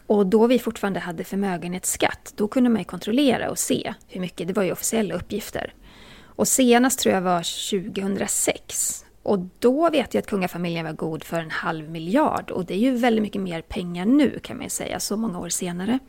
[0.08, 4.48] Och då vi fortfarande hade förmögenhetsskatt, då kunde man ju kontrollera och se hur mycket,
[4.48, 5.74] det var ju officiella uppgifter.
[6.22, 9.05] Och senast tror jag var 2006.
[9.26, 12.52] Och då vet jag att kungafamiljen var god för en halv miljard.
[12.52, 15.40] Och det är ju väldigt mycket mer pengar nu kan man ju säga, så många
[15.40, 16.00] år senare.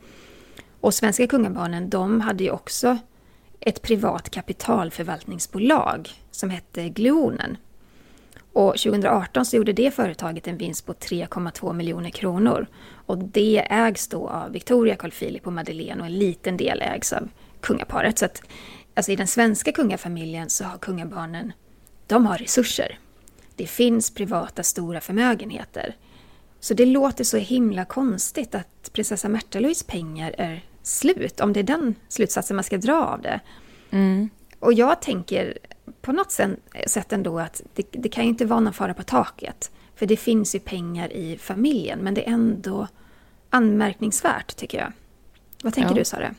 [0.81, 2.97] Och svenska kungabarnen, de hade ju också
[3.59, 7.57] ett privat kapitalförvaltningsbolag som hette Gluonen.
[8.53, 12.67] Och 2018 så gjorde det företaget en vinst på 3,2 miljoner kronor.
[13.05, 17.13] Och det ägs då av Victoria, Carl Philip och Madeleine och en liten del ägs
[17.13, 17.29] av
[17.61, 18.19] kungaparet.
[18.19, 18.41] Så att
[18.93, 21.53] alltså i den svenska kungafamiljen så har kungabarnen,
[22.07, 22.99] de har resurser.
[23.57, 25.95] Det finns privata stora förmögenheter.
[26.59, 31.59] Så det låter så himla konstigt att prinsessa Märta Louise pengar är slut, om det
[31.59, 33.39] är den slutsatsen man ska dra av det.
[34.59, 35.57] Och jag tänker
[36.01, 36.31] på något
[36.87, 39.71] sätt ändå att det, det kan ju inte vara någon fara på taket.
[39.95, 42.87] För det finns ju pengar i familjen, men det är ändå
[43.49, 44.91] anmärkningsvärt tycker jag.
[45.63, 45.95] Vad tänker Ja.
[45.95, 46.35] du Sara?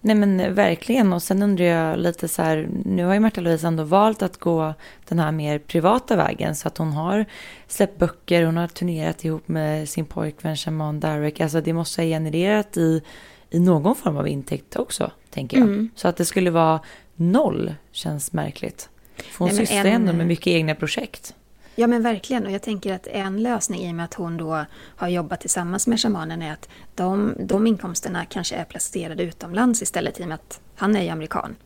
[0.00, 3.66] Nej men verkligen och sen undrar jag lite så här, nu har ju Märta Louise
[3.66, 4.74] ändå valt att gå
[5.08, 7.24] den här mer privata vägen så att hon har
[7.68, 12.06] släppt böcker, hon har turnerat ihop med sin pojkvän Shaman Darek, alltså det måste ha
[12.06, 13.02] genererat i,
[13.50, 15.66] i någon form av intäkt också, tänker jag.
[15.66, 15.90] Mm.
[15.94, 16.80] Så att det skulle vara
[17.14, 18.88] noll känns märkligt.
[19.16, 21.34] För hon Nej, sysslar en- ändå med mycket egna projekt.
[21.80, 24.64] Ja men verkligen, och jag tänker att en lösning i och med att hon då
[24.96, 30.20] har jobbat tillsammans med shamanen är att de, de inkomsterna kanske är placerade utomlands istället
[30.20, 31.56] i och med att han är ju amerikan.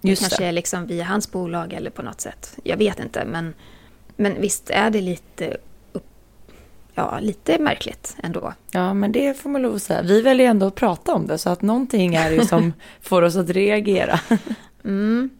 [0.00, 0.48] Det Just kanske det.
[0.48, 2.58] är liksom via hans bolag eller på något sätt.
[2.62, 3.54] Jag vet inte, men,
[4.16, 5.56] men visst är det lite,
[6.94, 8.52] ja, lite märkligt ändå.
[8.70, 10.02] Ja, men det får man lov att säga.
[10.02, 13.22] Vi väljer ändå att prata om det, så att någonting är det ju som får
[13.22, 14.20] oss att reagera.
[14.84, 15.30] Mm.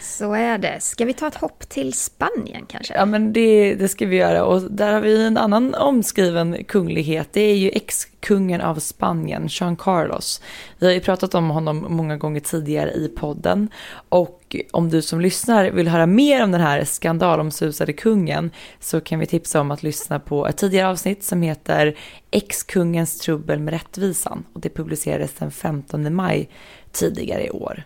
[0.00, 0.80] Så är det.
[0.80, 2.94] Ska vi ta ett hopp till Spanien kanske?
[2.94, 4.44] Ja, men det, det ska vi göra.
[4.44, 7.28] Och där har vi en annan omskriven kunglighet.
[7.32, 10.42] Det är ju ex-kungen av Spanien, Jean Carlos.
[10.78, 13.68] Vi har ju pratat om honom många gånger tidigare i podden.
[14.08, 19.18] Och om du som lyssnar vill höra mer om den här skandalomsusade kungen så kan
[19.18, 21.96] vi tipsa om att lyssna på ett tidigare avsnitt som heter
[22.30, 24.44] Ex-kungens trubbel med rättvisan.
[24.52, 26.48] Och det publicerades den 15 maj
[26.92, 27.84] tidigare i år.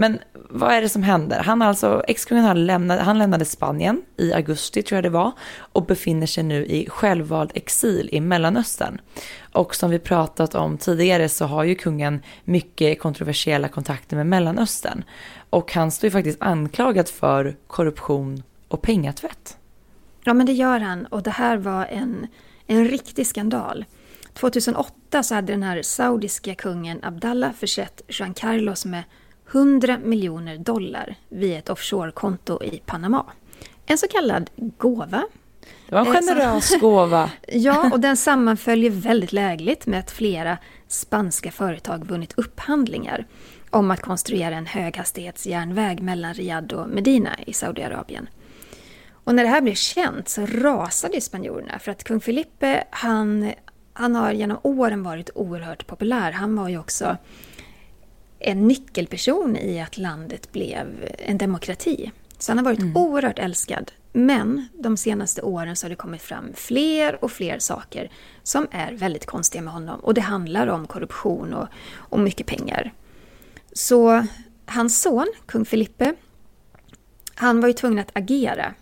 [0.00, 1.42] Men vad är det som händer?
[1.42, 5.32] Han alltså, ex-kungen han lämnade, han lämnade Spanien i augusti tror jag det var
[5.72, 9.00] och befinner sig nu i självvald exil i Mellanöstern.
[9.52, 15.04] Och som vi pratat om tidigare så har ju kungen mycket kontroversiella kontakter med Mellanöstern.
[15.50, 19.56] Och han står ju faktiskt anklagad för korruption och pengatvätt.
[20.24, 21.06] Ja, men det gör han.
[21.06, 22.26] Och det här var en,
[22.66, 23.84] en riktig skandal.
[24.32, 29.02] 2008 så hade den här saudiska kungen Abdallah försett Jean Carlos med
[29.52, 33.26] 100 miljoner dollar via ett offshorekonto i Panama.
[33.86, 35.24] En så kallad gåva.
[35.88, 37.30] Det var en Eh, generös gåva.
[37.48, 40.58] Ja, och den sammanföljer väldigt lägligt med att flera
[40.88, 43.26] spanska företag vunnit upphandlingar
[43.70, 48.28] om att konstruera en höghastighetsjärnväg mellan Riyadh och Medina i Saudiarabien.
[49.10, 53.52] Och när det här blev känt så rasade spanjorerna för att kung Felipe han,
[53.92, 56.32] han har genom åren varit oerhört populär.
[56.32, 57.16] Han var ju också
[58.38, 62.12] en nyckelperson i att landet blev en demokrati.
[62.38, 63.92] Så han har varit oerhört älskad.
[64.12, 68.10] Men de senaste åren så har det kommit fram fler och fler saker
[68.42, 70.00] som är väldigt konstiga med honom.
[70.00, 72.92] Och det handlar om korruption och, och mycket pengar.
[73.72, 74.26] Så
[74.66, 76.14] hans son, kung Felipe,
[77.34, 78.74] han var ju tvungen att agera.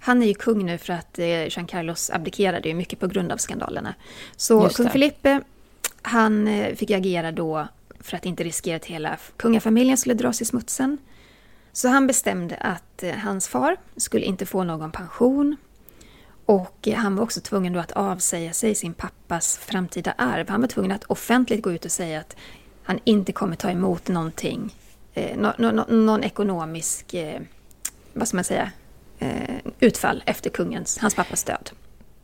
[0.00, 3.32] Han är ju kung nu för att eh, Jean Carlos abdikerade ju mycket på grund
[3.32, 3.94] av skandalerna.
[4.36, 4.90] Så kung.
[4.90, 5.40] Felipe,
[6.02, 7.68] han eh, fick agera då
[8.00, 10.98] för att inte riskera att hela kungafamiljen skulle dras i smutsen.
[11.72, 15.56] Så han bestämde att eh, hans far skulle inte få någon pension
[16.46, 20.48] och eh, han var också tvungen då att avsäga sig sin pappas framtida arv.
[20.48, 22.36] Han var tvungen att offentligt gå ut och säga att
[22.82, 24.74] han inte kommer ta emot någonting,
[25.14, 27.40] eh, no, no, någon ekonomisk, eh,
[28.12, 28.72] vad ska man säga,
[29.18, 31.70] eh, utfall efter kungens, hans pappas död.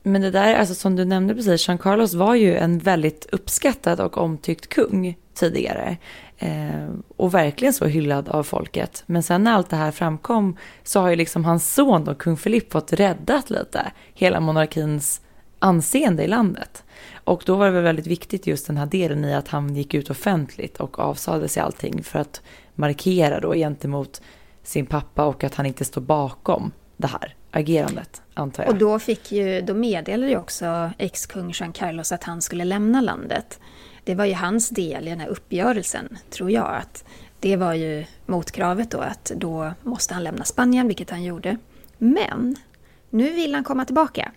[0.06, 4.00] Men det där, alltså som du nämnde precis, Jean Carlos var ju en väldigt uppskattad
[4.00, 5.96] och omtyckt kung tidigare.
[6.38, 9.02] Eh, och verkligen så hyllad av folket.
[9.06, 12.36] Men sen när allt det här framkom så har ju liksom hans son då, kung
[12.36, 15.20] Philippe, fått räddat lite hela monarkins
[15.58, 16.84] anseende i landet.
[17.24, 19.94] Och då var det väl väldigt viktigt just den här delen i att han gick
[19.94, 22.42] ut offentligt och avsade sig allting för att
[22.74, 24.22] markera då gentemot
[24.62, 28.72] sin pappa och att han inte står bakom det här agerandet, antar jag.
[28.72, 33.00] Och då, fick ju, då meddelade ju också ex-kung Jean Carlos att han skulle lämna
[33.00, 33.60] landet.
[34.04, 36.76] Det var ju hans del i den här uppgörelsen, tror jag.
[36.76, 37.04] att
[37.40, 41.56] Det var ju motkravet då, att då måste han lämna Spanien, vilket han gjorde.
[41.98, 42.56] Men
[43.10, 44.32] nu vill han komma tillbaka.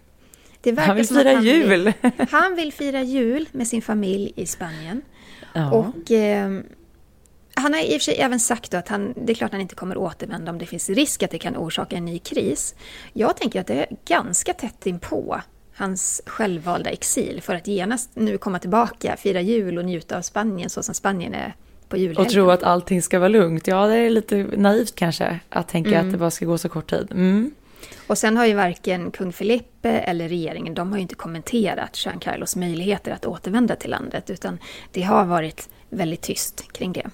[0.78, 1.70] han vill fira han jul!
[1.70, 1.94] Vill,
[2.30, 5.02] han vill fira jul med sin familj i Spanien.
[5.54, 5.72] Ja.
[5.72, 6.60] Och eh,
[7.58, 9.76] han har i och för sig även sagt att han, det är klart han inte
[9.76, 12.76] kommer återvända om det finns risk att det kan orsaka en ny kris.
[13.14, 15.42] Jag tänker att det är ganska tätt inpå
[15.76, 20.70] hans självvalda exil för att genast nu komma tillbaka, fira jul och njuta av Spanien
[20.70, 21.56] så som Spanien är
[21.90, 22.26] på julhelgen.
[22.26, 23.68] Och tro att allting ska vara lugnt.
[23.68, 26.06] Ja, det är lite naivt kanske att tänka mm.
[26.06, 27.08] att det bara ska gå så kort tid.
[27.12, 27.52] Mm.
[28.08, 32.20] Och sen har ju varken kung Felipe eller regeringen, de har ju inte kommenterat Jean
[32.20, 34.60] Carlos möjligheter att återvända till landet, utan
[34.92, 37.10] det har varit väldigt tyst kring det.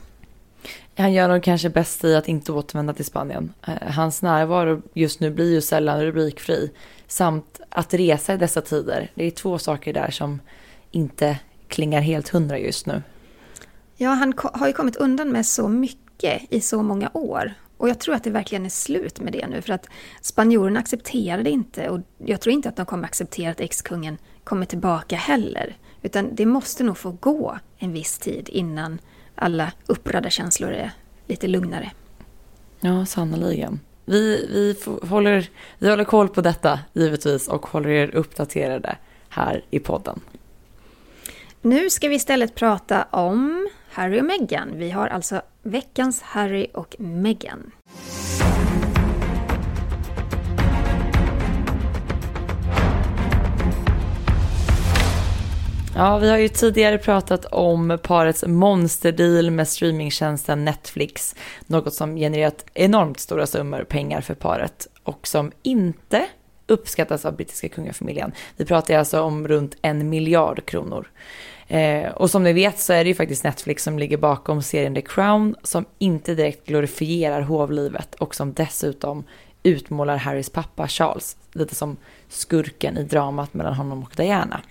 [0.98, 3.54] Han gör nog kanske bäst i att inte återvända till Spanien.
[3.68, 6.72] Eh, hans närvaro just nu blir ju sällan rubrikfri.
[7.08, 9.12] Samt att resa i dessa tider.
[9.16, 10.42] Det är två saker där som
[10.92, 13.02] inte klingar helt hundra just nu.
[13.96, 17.54] Ja, han har ju kommit undan med så mycket i så många år.
[17.78, 19.88] Och jag tror att det verkligen är slut med det nu, för att
[20.22, 24.66] spanjorerna accepterar det inte och jag tror inte att de kommer acceptera att ex-kungen kommer
[24.66, 25.78] tillbaka heller.
[26.02, 29.00] Utan det måste nog få gå en viss tid innan
[29.36, 30.92] alla upprörda känslor är
[31.28, 31.92] lite lugnare.
[32.80, 33.80] Ja, sannoliken.
[34.06, 34.76] Vi, vi,
[35.08, 38.98] håller, vi håller koll på detta givetvis och håller er uppdaterade
[39.30, 40.20] här i podden.
[41.62, 44.70] Nu ska vi istället prata om Harry och Meghan.
[44.74, 47.72] Vi har alltså veckans Harry och Meghan.
[55.96, 61.36] Ja, vi har ju tidigare pratat om parets monsterdeal med streamingtjänsten Netflix.
[61.68, 66.26] Något som genererat enormt stora summor pengar för paret och som inte
[66.68, 68.32] uppskattas av brittiska kungafamiljen.
[68.58, 71.12] Vi pratar alltså om runt en miljard kronor.
[71.68, 74.96] Eh, och som ni vet så är det ju faktiskt Netflix som ligger bakom serien
[74.96, 79.24] The Crown som inte direkt glorifierar hovlivet och som dessutom
[79.64, 81.98] utmålar Harrys pappa Charles lite som
[82.30, 84.62] skurken i dramat mellan honom och Diana.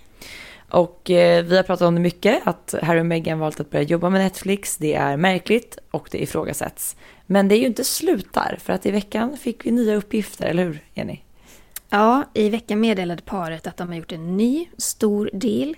[0.73, 3.83] Och eh, vi har pratat om det mycket, att Harry och Meghan valt att börja
[3.83, 4.77] jobba med Netflix.
[4.77, 6.95] Det är märkligt och det ifrågasätts.
[7.25, 10.45] Men det är ju inte slut där, för att i veckan fick vi nya uppgifter,
[10.45, 11.19] eller hur Jenny?
[11.89, 15.75] Ja, i veckan meddelade paret att de har gjort en ny stor deal.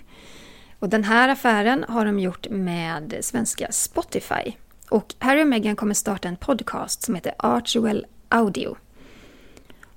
[0.79, 4.53] Och den här affären har de gjort med svenska Spotify.
[4.89, 8.77] Och Harry och Meghan kommer starta en podcast som heter Archwell Audio.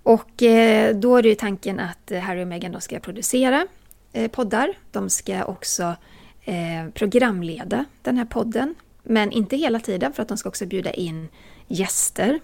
[0.02, 3.66] Och eh, då är det ju tanken att Harry och Meghan då ska producera
[4.18, 4.74] Eh, poddar.
[4.90, 5.94] De ska också
[6.44, 8.74] eh, programleda den här podden.
[9.02, 11.28] Men inte hela tiden för att de ska också bjuda in
[11.68, 12.40] gäster.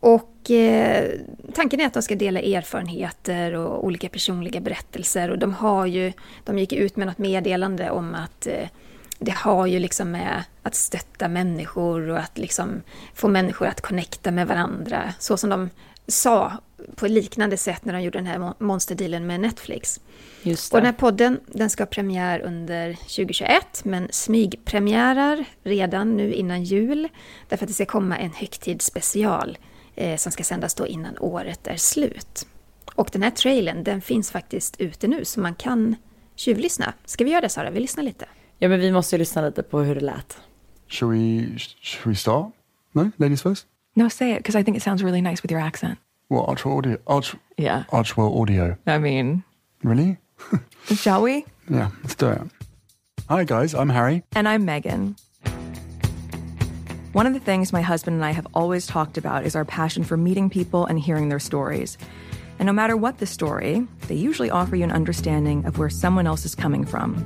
[0.00, 1.10] Och eh,
[1.54, 5.30] tanken är att de ska dela erfarenheter och olika personliga berättelser.
[5.30, 6.12] Och de har ju,
[6.44, 8.68] de gick ut med något meddelande om att eh,
[9.18, 12.82] det har ju liksom med att stötta människor och att liksom
[13.14, 15.14] få människor att connecta med varandra.
[15.18, 15.70] Så som de
[16.10, 16.52] sa
[16.94, 20.00] på liknande sätt när de gjorde den här monsterdealen med Netflix.
[20.42, 20.76] Just det.
[20.76, 26.64] Och den här podden den ska ha premiär under 2021 men smygpremiärar redan nu innan
[26.64, 27.08] jul
[27.48, 29.58] därför att det ska komma en högtidsspecial
[29.94, 32.46] eh, som ska sändas då innan året är slut.
[32.94, 35.96] Och den här trailern den finns faktiskt ute nu så man kan
[36.36, 36.94] tjuvlyssna.
[37.04, 37.70] Ska vi göra det Sara?
[37.70, 38.26] Vi lyssnar lite.
[38.58, 40.38] Ja men vi måste ju lyssna lite på hur det lät.
[40.88, 42.52] Should we, should we start?
[42.92, 43.10] No?
[43.16, 43.66] Ladies first?
[43.96, 45.98] No, say it because I think it sounds really nice with your accent.
[46.28, 46.98] Well, Archwell Audio?
[47.06, 47.84] Arch, yeah.
[47.90, 48.76] Archwell Audio.
[48.86, 49.44] I mean...
[49.82, 50.18] Really?
[50.94, 51.46] Shall we?
[51.68, 52.42] Yeah, let's do it.
[53.28, 53.74] Hi, guys.
[53.74, 54.22] I'm Harry.
[54.32, 55.16] And I'm Megan.
[57.12, 60.04] One of the things my husband and I have always talked about is our passion
[60.04, 61.98] for meeting people and hearing their stories.
[62.58, 66.26] And no matter what the story, they usually offer you an understanding of where someone
[66.26, 67.16] else is coming from.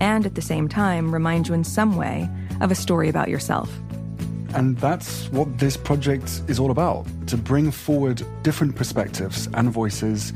[0.00, 2.30] And at the same time, remind you in some way
[2.60, 3.68] of a story about yourself.
[4.54, 10.32] And that's what this project is all about to bring forward different perspectives and voices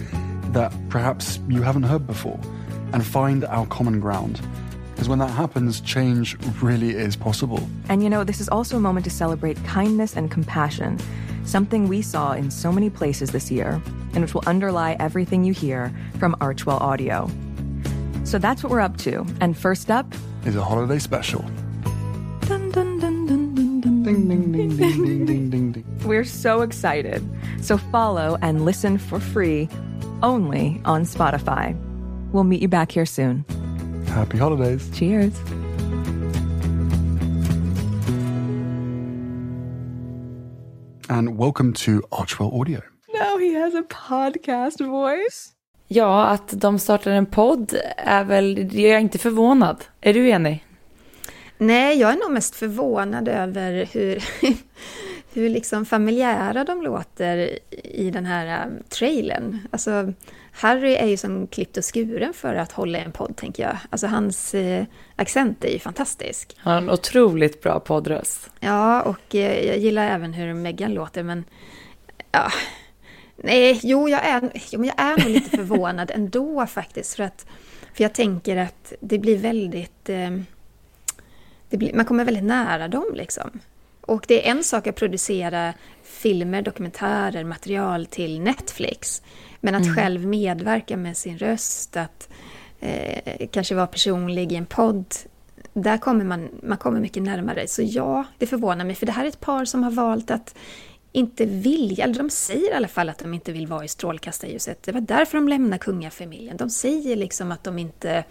[0.53, 2.39] that perhaps you haven't heard before
[2.93, 4.41] and find our common ground.
[4.95, 7.67] Because when that happens, change really is possible.
[7.89, 10.99] And you know, this is also a moment to celebrate kindness and compassion,
[11.45, 13.81] something we saw in so many places this year,
[14.13, 17.31] and which will underlie everything you hear from Archwell Audio.
[18.25, 19.27] So that's what we're up to.
[19.41, 20.07] And first up
[20.45, 21.45] is a holiday special.
[24.13, 25.85] Ding, ding, ding, ding, ding, ding, ding, ding.
[26.05, 27.23] We're so excited.
[27.63, 29.71] So follow and listen for free
[30.23, 31.75] only on Spotify.
[32.31, 33.47] We'll meet you back here soon.
[34.09, 34.91] Happy holidays.
[34.93, 35.33] Cheers.
[41.09, 42.83] And welcome to Archwell Audio.
[43.15, 45.53] Now he has a podcast voice.
[45.89, 49.85] Ja, att de startar en podd är väl, jag är inte förvånad.
[50.01, 50.65] Är du enig?
[51.63, 54.25] Nej, jag är nog mest förvånad över hur,
[55.33, 59.59] hur liksom familjära de låter i den här um, trailern.
[59.71, 60.13] Alltså,
[60.53, 63.77] Harry är ju som klippt och skuren för att hålla en podd, tänker jag.
[63.91, 64.85] Alltså hans eh,
[65.17, 66.57] accent är ju fantastisk.
[66.59, 68.51] Han har en otroligt bra poddröst.
[68.61, 71.45] Ja, och eh, jag gillar även hur Meghan låter, men
[72.33, 72.53] ja...
[73.37, 77.15] Nej, jo, jag är, jo, men jag är nog lite förvånad ändå faktiskt.
[77.15, 77.47] För, att,
[77.95, 80.09] för jag tänker att det blir väldigt...
[80.09, 80.31] Eh,
[81.77, 83.51] blir, man kommer väldigt nära dem liksom.
[84.01, 89.23] Och det är en sak att producera filmer, dokumentärer, material till Netflix.
[89.61, 89.95] Men att mm.
[89.95, 92.29] själv medverka med sin röst, att
[92.81, 95.15] eh, kanske vara personlig i en podd,
[95.73, 97.69] där kommer man, man kommer mycket närmare.
[97.69, 100.55] Så ja, det förvånar mig, för det här är ett par som har valt att
[101.13, 104.83] inte vilja, eller de säger i alla fall att de inte vill vara i strålkastarljuset.
[104.83, 106.57] Det var därför de lämnar kungafamiljen.
[106.57, 108.25] De säger liksom att de inte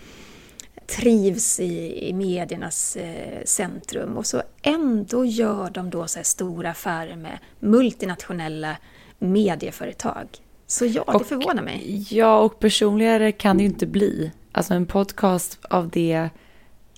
[0.91, 7.15] trivs i, i mediernas eh, centrum och så ändå gör de då så stora affärer
[7.15, 8.77] med multinationella
[9.19, 10.27] medieföretag.
[10.67, 12.07] Så ja, det och, förvånar mig.
[12.09, 14.31] Ja, och personligare kan det ju inte bli.
[14.51, 16.29] Alltså en podcast av det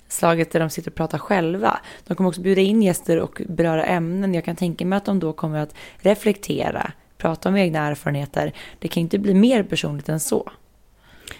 [0.08, 1.80] slaget där de sitter och pratar själva.
[2.06, 4.34] De kommer också bjuda in gäster och beröra ämnen.
[4.34, 8.52] Jag kan tänka mig att de då kommer att reflektera, prata om egna erfarenheter.
[8.78, 10.50] Det kan inte bli mer personligt än så.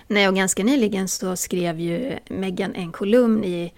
[0.07, 3.73] Nej, och ganska nyligen så skrev ju Meghan en kolumn i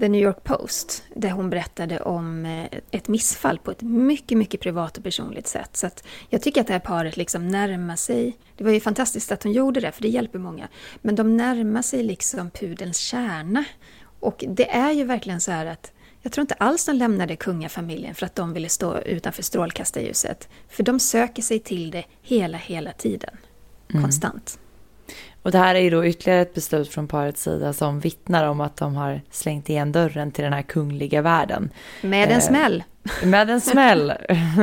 [0.00, 4.60] The New York Post där hon berättade om eh, ett missfall på ett mycket, mycket
[4.60, 5.76] privat och personligt sätt.
[5.76, 5.88] Så
[6.28, 9.52] jag tycker att det här paret liksom närmar sig, det var ju fantastiskt att hon
[9.52, 10.68] gjorde det för det hjälper många,
[11.02, 13.64] men de närmar sig liksom pudelns kärna.
[14.20, 18.14] Och det är ju verkligen så här att jag tror inte alls de lämnade kungafamiljen
[18.14, 20.48] för att de ville stå utanför strålkastarljuset.
[20.68, 23.36] För de söker sig till det hela, hela tiden.
[23.90, 24.02] Mm.
[24.02, 24.58] Konstant.
[25.44, 28.60] Och det här är ju då ytterligare ett beslut från parets sida som vittnar om
[28.60, 31.70] att de har slängt igen dörren till den här kungliga världen.
[32.02, 32.82] Med en eh, smäll.
[33.24, 34.12] Med en smäll.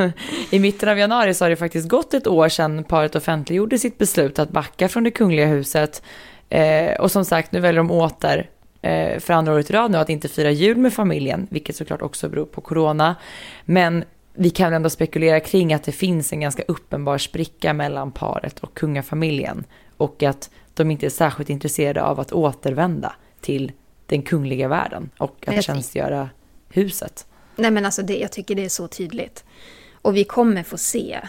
[0.50, 3.98] I mitten av januari så har det faktiskt gått ett år sedan paret offentliggjorde sitt
[3.98, 6.02] beslut att backa från det kungliga huset.
[6.48, 8.50] Eh, och som sagt, nu väljer de åter
[8.82, 12.02] eh, för andra året i rad nu att inte fira jul med familjen, vilket såklart
[12.02, 13.16] också beror på corona.
[13.64, 14.04] Men
[14.34, 18.74] vi kan ändå spekulera kring att det finns en ganska uppenbar spricka mellan paret och
[18.74, 19.64] kungafamiljen
[19.96, 23.72] och att de inte är särskilt intresserade av att återvända till
[24.06, 26.30] den kungliga världen och att tjänstgöra
[26.68, 27.26] huset.
[27.56, 29.44] Nej men alltså det, jag tycker det är så tydligt.
[29.92, 31.20] Och vi kommer få se,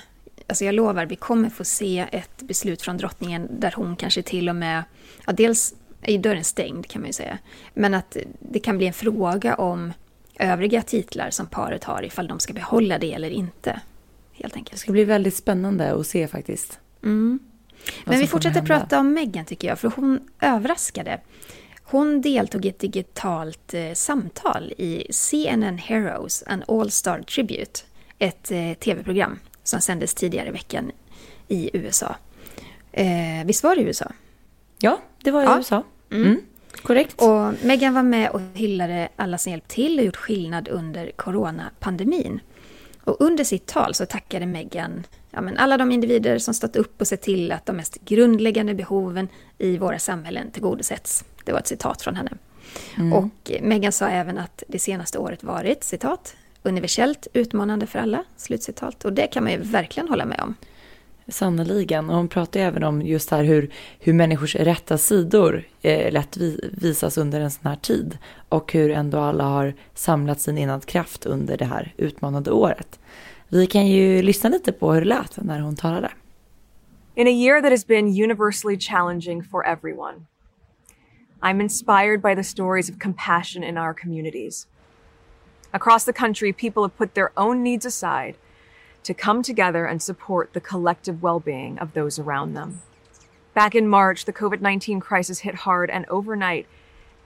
[0.47, 4.49] alltså jag lovar, vi kommer få se ett beslut från drottningen där hon kanske till
[4.49, 4.83] och med,
[5.25, 7.37] ja dels är dörren stängd kan man ju säga,
[7.73, 9.93] men att det kan bli en fråga om
[10.39, 13.81] övriga titlar som paret har ifall de ska behålla det eller inte.
[14.33, 14.71] Helt enkelt.
[14.71, 16.79] Det ska bli väldigt spännande att se faktiskt.
[17.03, 17.39] Mm.
[18.05, 21.19] Men vi fortsätter prata om Meghan tycker jag, för hon överraskade.
[21.83, 27.79] Hon deltog i ett digitalt eh, samtal i CNN Heroes, an All-Star Tribute,
[28.19, 30.91] ett eh, tv-program som sändes tidigare i veckan
[31.47, 32.15] i USA.
[32.91, 34.11] Eh, visst var det i USA?
[34.79, 35.57] Ja, det var i ja.
[35.57, 35.83] USA.
[36.11, 36.27] Mm.
[36.27, 36.41] Mm.
[36.81, 37.21] Korrekt.
[37.21, 42.39] Och Meghan var med och hyllade alla som hjälpt till och gjort skillnad under coronapandemin.
[43.03, 45.03] Och under sitt tal så tackade Meghan
[45.33, 48.73] ja, men alla de individer som stått upp och sett till att de mest grundläggande
[48.73, 49.27] behoven
[49.57, 51.25] i våra samhällen tillgodosetts.
[51.45, 52.31] Det var ett citat från henne.
[52.97, 53.13] Mm.
[53.13, 59.05] Och Meghan sa även att det senaste året varit, citat, universellt utmanande för alla, slutcitat.
[59.05, 60.55] Och det kan man ju verkligen hålla med om.
[61.27, 62.09] Sannoliken.
[62.09, 63.69] Och hon pratar ju även om just här hur,
[63.99, 66.37] hur människors rätta sidor eh, lätt
[66.71, 68.17] visas under en sån här tid.
[68.49, 72.99] Och hur ändå alla har samlat sin enad kraft under det här utmanande året.
[73.53, 76.11] Vi kan ju lyssna lite på hur det lät när hon talade.
[77.15, 80.25] In a year that has been universally challenging for everyone,
[81.41, 84.67] I'm inspired by the stories of compassion in our communities.
[85.71, 88.35] Across the country, people have put their own needs aside
[89.03, 92.81] to come together and support the collective well being of those around them.
[93.53, 96.65] Back in March, the COVID 19 crisis hit hard, and overnight,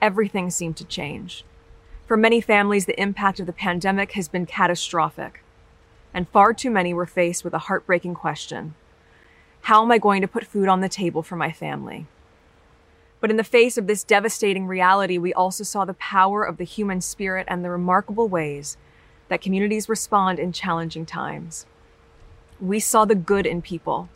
[0.02, 1.44] everything seemed to change.
[2.06, 5.42] For many families, the impact of the pandemic has been catastrophic,
[6.12, 8.74] and far too many were faced with a heartbreaking question
[9.62, 12.06] How am I going to put food on the table for my family?
[13.20, 16.64] But in the face of this devastating reality, we also saw the power of the
[16.64, 18.76] human spirit and the remarkable ways
[19.28, 21.66] that communities respond in challenging times.
[22.60, 24.08] We saw the good in people,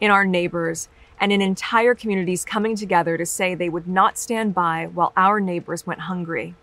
[0.00, 0.88] in our neighbors,
[1.20, 5.38] and in entire communities coming together to say they would not stand by while our
[5.38, 6.54] neighbors went hungry.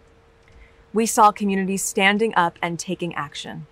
[0.94, 3.68] We saw communities standing up and taking action.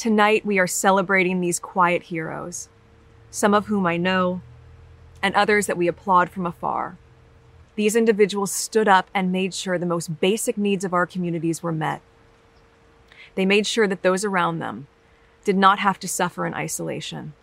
[0.00, 2.70] Tonight, we are celebrating these quiet heroes,
[3.30, 4.40] some of whom I know,
[5.22, 6.96] and others that we applaud from afar.
[7.76, 11.70] These individuals stood up and made sure the most basic needs of our communities were
[11.70, 12.00] met.
[13.34, 14.86] They made sure that those around them
[15.44, 17.34] did not have to suffer in isolation.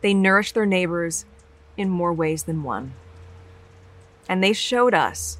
[0.00, 1.26] They nourished their neighbors
[1.76, 2.94] in more ways than one.
[4.30, 5.36] And they showed us,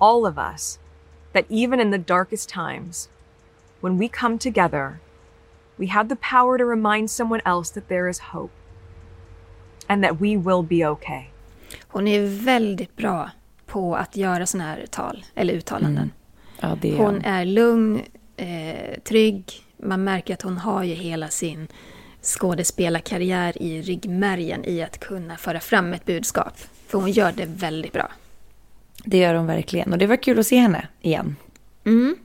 [0.00, 0.78] all of us,
[1.32, 3.08] that even in the darkest times,
[3.80, 5.00] when we come together,
[5.78, 8.52] we have the power to remind someone else that there is hope
[9.86, 11.24] and that we will be okay.
[11.88, 13.30] Hon är väldigt bra
[13.66, 16.10] på att göra såna här tal, eller uttalanden.
[16.60, 16.70] Mm.
[16.72, 17.24] Ja, det är hon hon.
[17.24, 18.00] är lugn,
[18.36, 19.52] eh, trygg.
[19.82, 21.68] Man märker att hon har ju hela sin
[22.22, 26.52] skådespelarkarriär i ryggmärgen i att kunna föra fram ett budskap.
[26.86, 28.10] För hon gör det väldigt bra.
[29.04, 29.92] Det gör hon verkligen.
[29.92, 31.36] Och det var kul att se henne igen.
[31.84, 32.16] Mm.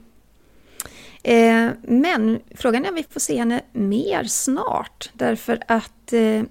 [1.26, 5.10] Eh, men frågan är om vi får se henne mer snart.
[5.12, 6.42] Därför att eh,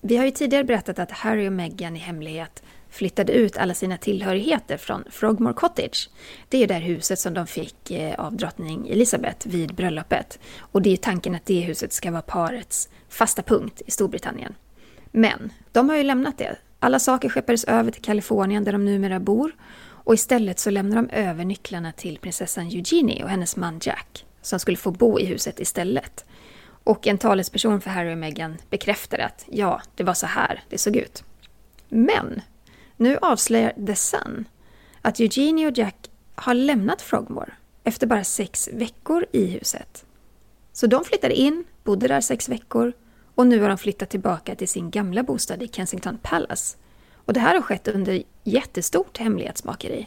[0.00, 3.96] vi har ju tidigare berättat att Harry och Meghan i hemlighet flyttade ut alla sina
[3.96, 6.10] tillhörigheter från Frogmore Cottage.
[6.48, 10.38] Det är ju det här huset som de fick eh, av drottning Elizabeth vid bröllopet.
[10.58, 14.54] Och det är tanken att det huset ska vara parets fasta punkt i Storbritannien.
[15.10, 16.56] Men de har ju lämnat det.
[16.78, 19.52] Alla saker skeppades över till Kalifornien där de numera bor.
[20.04, 24.24] Och istället så lämnar de över nycklarna till prinsessan Eugenie och hennes man Jack.
[24.42, 26.24] Som skulle få bo i huset istället.
[26.84, 30.78] Och en talesperson för Harry och Meghan bekräftade att ja, det var så här det
[30.78, 31.24] såg ut.
[31.88, 32.42] Men
[32.96, 34.44] nu avslöjar The Sun
[35.02, 37.52] att Eugenie och Jack har lämnat Frogmore
[37.84, 40.04] efter bara sex veckor i huset.
[40.72, 42.92] Så de flyttade in, bodde där sex veckor
[43.34, 46.76] och nu har de flyttat tillbaka till sin gamla bostad i Kensington Palace.
[47.24, 50.06] Och det här har skett under jättestort hemlighetsmakeri.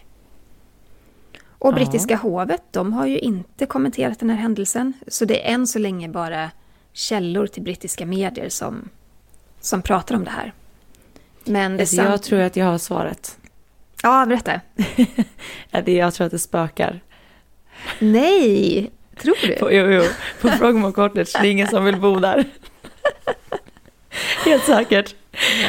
[1.49, 1.75] Och Ja.
[1.75, 4.93] brittiska hovet, de har ju inte kommenterat den här händelsen.
[5.07, 6.51] Så det är än så länge bara
[6.93, 8.89] källor till brittiska medier som,
[9.59, 10.53] som pratar om det här.
[11.43, 13.37] Men det Alltså, jag tror att jag har svaret.
[14.03, 14.61] Ja, berätta.
[15.85, 16.99] Jag tror att det spökar.
[17.99, 18.91] Nej,
[19.21, 19.55] tror du?
[19.55, 20.03] På, jo, jo,
[20.41, 21.33] på Frogmore Cottage.
[21.41, 22.45] Det är ingen som vill bo där.
[24.45, 25.15] Helt säkert.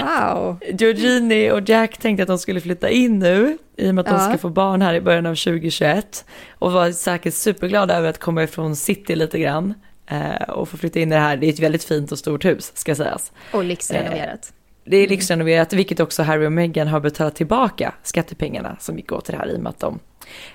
[0.02, 0.58] Wow.
[0.78, 4.20] Georgini och Jack tänkte att de skulle flytta in nu i och med att de
[4.22, 4.28] Ja.
[4.28, 6.24] ska få barn här i början av 2021.
[6.50, 9.74] Och var säkert superglada över att komma ifrån city lite grann.
[10.10, 11.36] Eh, och få flytta in i det här.
[11.36, 13.32] Det är ett väldigt fint och stort hus ska sägas.
[13.52, 14.52] Och lyxrenoverat.
[14.84, 19.24] Det är lyxrenoverat, vilket också Harry och Meghan har betalat tillbaka skattepengarna som gick åt
[19.24, 19.98] till det här i och med att de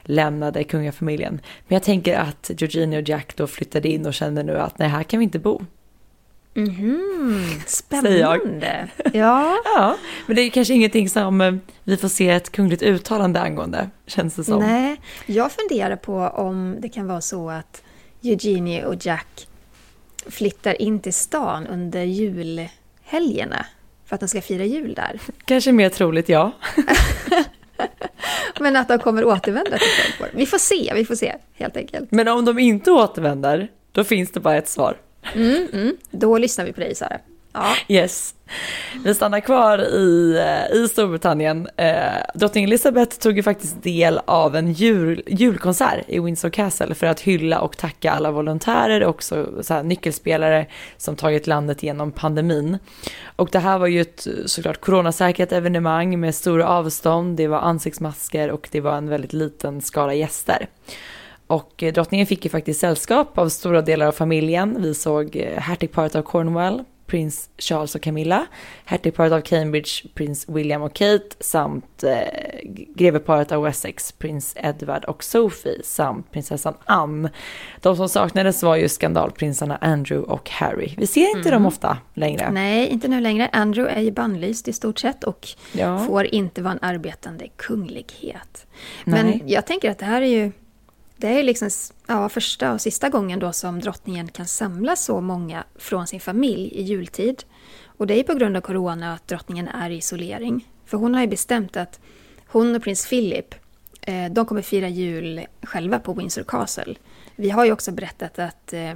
[0.03, 1.33] lämnade kungafamiljen.
[1.67, 4.89] Men jag tänker att Georgina och Jack då flyttade in och kände nu att nej,
[4.89, 5.61] här kan vi inte bo.
[6.53, 7.67] Jag.
[7.67, 8.87] spännande.
[9.13, 9.57] Ja.
[9.75, 13.89] Ja, men det är kanske ingenting som eh, vi får se ett kungligt uttalande angående,
[14.07, 14.59] känns det som.
[14.59, 17.83] Nej, jag funderar på om det kan vara så att
[18.23, 19.47] Eugenie och Jack
[20.29, 23.65] flyttar in till stan under julhelgerna
[24.05, 25.21] för att de ska fira jul där.
[25.45, 26.51] Kanske mer troligt, ja.
[28.59, 30.31] Men att de kommer återvända till Frogmore.
[30.33, 32.11] Vi får se, vi får se helt enkelt.
[32.11, 34.97] Men om de inte återvänder, då finns det bara ett svar.
[35.35, 35.97] Mm, mm.
[36.11, 37.19] Då lyssnar vi på dig Sara.
[37.53, 37.75] Ja.
[37.87, 38.35] Yes.
[39.05, 41.67] Vi stannar kvar i, eh, i Storbritannien.
[41.77, 41.95] Eh,
[42.35, 47.19] drottning Elizabeth tog ju faktiskt del av en jul, julkonsert i Windsor Castle för att
[47.19, 50.65] hylla och tacka alla volontärer och också så här, nyckelspelare
[50.97, 52.77] som tagit landet genom pandemin.
[53.35, 58.51] Och det här var ju ett såklart coronasäkert evenemang med stora avstånd, det var ansiktsmasker
[58.51, 60.67] och det var en väldigt liten skara gäster.
[61.51, 64.77] Och eh, drottningen fick ju faktiskt sällskap av stora delar av familjen.
[64.81, 68.45] Vi såg eh, hertigparet av Cornwall, prins Charles och Camilla,
[68.85, 72.13] hertigparet av Cambridge, prins William och Kate, samt eh,
[72.95, 77.29] greveparet av Wessex, prins Edward och Sophie, samt prinsessan Anne.
[77.81, 80.93] De som saknades var ju skandalprinsarna Andrew och Harry.
[80.97, 82.51] Vi ser inte dem ofta längre.
[82.51, 83.49] Nej, inte nu längre.
[83.53, 85.99] Andrew är ju bannlyst i stort sett och Ja.
[85.99, 88.67] får inte vara en arbetande kunglighet.
[89.05, 89.23] Nej.
[89.23, 90.51] Men jag tänker att det här är ju
[91.21, 91.69] det är liksom
[92.07, 96.71] ja, första och sista gången då som drottningen kan samla så många från sin familj
[96.73, 97.43] i jultid.
[97.85, 100.67] Och det är på grund av corona att drottningen är i isolering.
[100.85, 101.99] För hon har ju bestämt att
[102.47, 103.55] hon och prins Philip,
[104.01, 106.95] eh, de kommer fira jul själva på Windsor Castle.
[107.35, 108.93] Vi har ju också berättat att eh,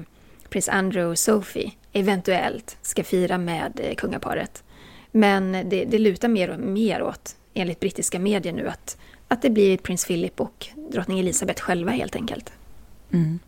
[0.49, 4.63] prins Andrew och Sophie eventuellt ska fira med eh, kungaparet.
[5.11, 8.97] Men det, det lutar mer och mer åt, enligt brittiska medier nu, att,
[9.28, 12.51] att det blir prins Philip och drottning Elizabeth själva helt enkelt.
[13.12, 13.39] Mm.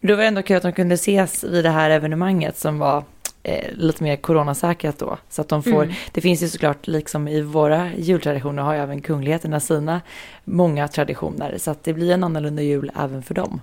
[0.00, 2.78] Men då var det ändå kul att de kunde ses vid det här evenemanget som
[2.78, 3.04] var
[3.42, 5.18] eh, lite mer coronasäkrat då.
[5.28, 5.94] Så att de får, mm.
[6.12, 10.00] det finns ju såklart, liksom i våra jultraditioner har ju även kungligheterna sina
[10.44, 11.58] många traditioner.
[11.58, 13.60] Så att det blir en annorlunda jul även för dem.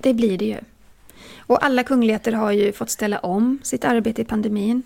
[0.00, 0.58] Det blir det ju.
[1.46, 4.82] Och alla kungligheter har ju fått ställa om sitt arbete i pandemin.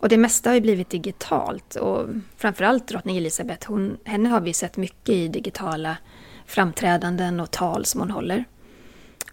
[0.00, 4.52] Och det mesta har ju blivit digitalt och framförallt drottning Elizabeth, hon, henne har vi
[4.52, 5.96] sett mycket i digitala
[6.46, 8.44] framträdanden och tal som hon håller.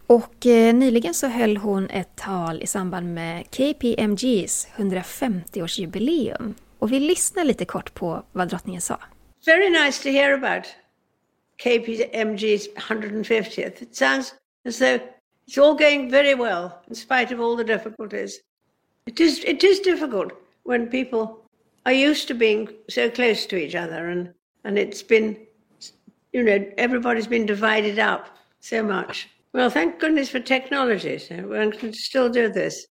[0.08, 6.54] Och eh, nyligen så höll hon ett tal i samband med KPMGs 150-årsjubileum.
[6.80, 9.00] Och vi lyssnar lite kort på vad drottningen sa.
[9.46, 10.66] Very nice to hear about
[11.64, 13.84] KPMG's 150th.
[13.84, 14.34] It sounds
[14.68, 15.00] as though
[15.48, 18.40] it's all going very well in spite of all the difficulties.
[19.08, 20.34] It is, it is difficult
[20.66, 21.40] when people
[21.86, 24.30] are used to being so close to each other and,
[24.64, 25.38] and it's been,
[26.34, 28.26] you know, everybody's been divided up
[28.60, 29.30] so much.
[29.54, 32.86] Well, thank goodness for technology, so one can still do this.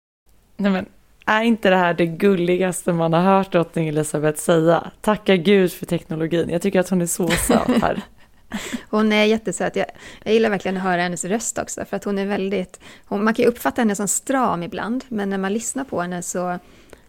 [0.57, 0.87] Nej, men
[1.27, 4.91] är inte det här det gulligaste man har hört drottning Elisabeth säga?
[5.01, 6.49] Tacka gud för teknologin.
[6.51, 8.03] Jag tycker att hon är så söt här.
[8.91, 9.77] hon är jättesöt.
[9.77, 9.87] Jag,
[10.25, 12.81] jag gillar verkligen att höra hennes röst också, för att hon är väldigt...
[13.05, 16.23] Hon, man kan ju uppfatta henne som stram ibland, men när man lyssnar på henne
[16.23, 16.59] så...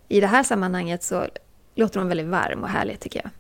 [0.08, 1.26] I det här sammanhanget så
[1.76, 3.32] låter hon väldigt varm och härlig, tycker jag.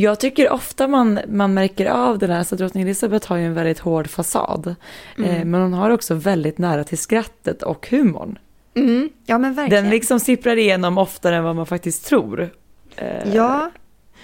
[0.00, 3.54] Jag tycker ofta man, man märker av det där, så drottning Elizabeth har ju en
[3.54, 4.74] väldigt hård fasad.
[5.18, 5.30] Mm.
[5.30, 8.38] Eh, men hon har också väldigt nära till skrattet och humorn.
[8.74, 9.10] Mm.
[9.26, 9.84] Ja men verkligen.
[9.84, 12.50] Den liksom sipprar igenom oftare än vad man faktiskt tror.
[12.96, 13.34] Eh.
[13.34, 13.70] Ja,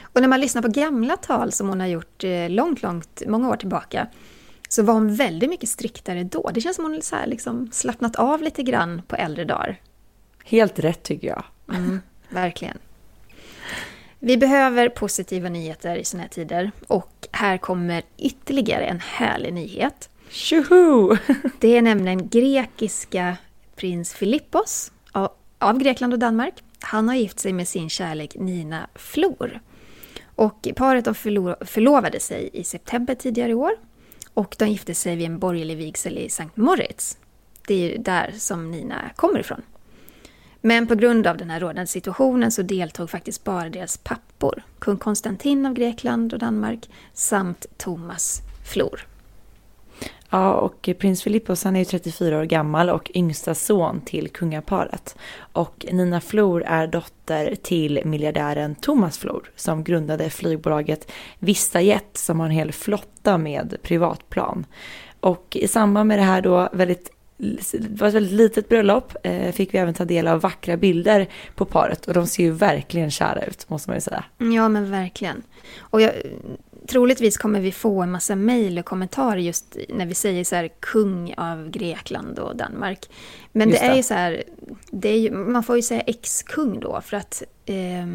[0.03, 3.49] och när man lyssnar på gamla tal som hon har gjort eh, långt, långt, många
[3.49, 4.07] år tillbaka,
[4.69, 6.51] så var hon väldigt mycket striktare då.
[6.55, 9.81] Det känns som hon så liksom slappnat av lite grann på äldre dagar.
[10.49, 11.45] Helt rätt tycker jag.
[11.69, 12.79] Mm, verkligen.
[14.19, 20.09] Vi behöver positiva nyheter i såna här tider och här kommer ytterligare en härlig nyhet.
[20.29, 21.17] Tjoho!
[21.61, 23.37] Det är nämligen grekiska
[23.77, 24.93] prins Filippos
[25.59, 26.55] av Grekland och Danmark.
[26.81, 29.61] Han har gift sig med sin kärlek Nina Flor.
[30.37, 33.73] Och paret de förlovade sig i september tidigare i år
[34.35, 37.19] och de gifte sig vid en borgerlig vigsel i Sankt Moritz.
[37.67, 39.63] Det är ju där som Nina kommer ifrån.
[40.67, 44.97] Men på grund av den här rådande situationen så deltog faktiskt bara deras pappor, kung
[44.97, 49.07] Konstantin av Grekland och Danmark samt Thomas Flor.
[50.31, 55.17] Ja, och prins Filippos han är ju 34 år gammal och yngsta son till kungaparet.
[55.39, 62.47] Och Nina Flor är dotter till miljardären Thomas Flor som grundade flygbolaget Vistajet som har
[62.47, 64.67] en hel flotta med privatplan.
[65.21, 69.53] Och i samband med det här då väldigt det var ett väldigt litet bröllop, eh,
[69.53, 73.11] fick vi även ta del av vackra bilder på paret och de ser ju verkligen
[73.11, 74.25] kära ut måste man ju säga.
[74.39, 75.43] Ja men verkligen.
[75.79, 76.13] Och jag,
[76.87, 80.69] troligtvis kommer vi få en massa mejl och kommentarer just när vi säger så här
[80.81, 83.11] kung av Grekland och Danmark.
[83.53, 84.43] Men det, det, är ju så här,
[84.91, 88.07] det är ju, man får ju säga ex-kung då för att eh,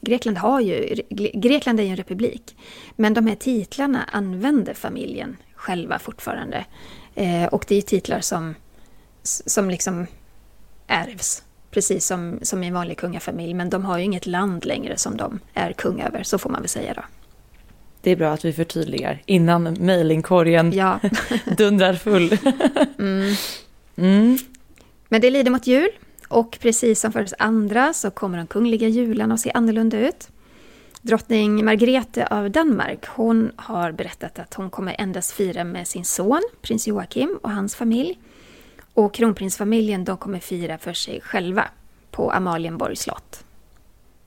[0.00, 1.02] Grekland har ju,
[1.34, 2.56] Grekland är ju en republik.
[2.96, 6.64] Men de här titlarna använder familjen själva fortfarande.
[7.16, 8.54] Eh, och det är titlar som,
[9.22, 10.06] som liksom
[10.86, 13.54] ärvs, precis som, som i en vanlig kungafamilj.
[13.54, 16.60] Men de har ju inget land längre som de är kung över, så får man
[16.60, 17.02] väl säga då.
[18.00, 21.00] Det är bra att vi förtydligar innan mejlingkorgen ja.
[21.56, 22.38] dundrar full.
[22.98, 23.34] mm.
[23.96, 24.38] Mm.
[25.08, 25.88] Men det lider mot jul
[26.28, 30.28] och precis som för oss andra så kommer de kungliga jularna att se annorlunda ut.
[31.06, 36.42] Drottning Margrethe av Danmark, hon har berättat att hon kommer endast fira med sin son,
[36.62, 38.18] prins Joakim och hans familj.
[38.94, 41.64] Och kronprinsfamiljen, de kommer fira för sig själva
[42.10, 43.44] på Amalienborgs slott.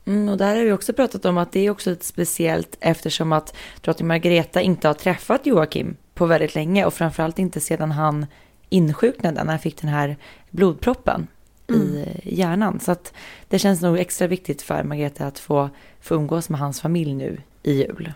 [0.04, 3.32] Mm, och där har vi också pratat om att det är också lite speciellt eftersom
[3.32, 8.26] att drottning Margrethe inte har träffat Joakim på väldigt länge och framförallt inte sedan han
[8.68, 10.16] insjuknade när han fick den här
[10.50, 11.26] blodproppen
[11.74, 11.96] mm.
[12.22, 12.80] i hjärnan.
[12.80, 13.12] Så att
[13.48, 17.40] det känns nog extra viktigt för Margareta att få, få umgås med hans familj nu
[17.62, 18.12] i jul.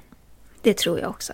[0.62, 1.32] Det tror jag också.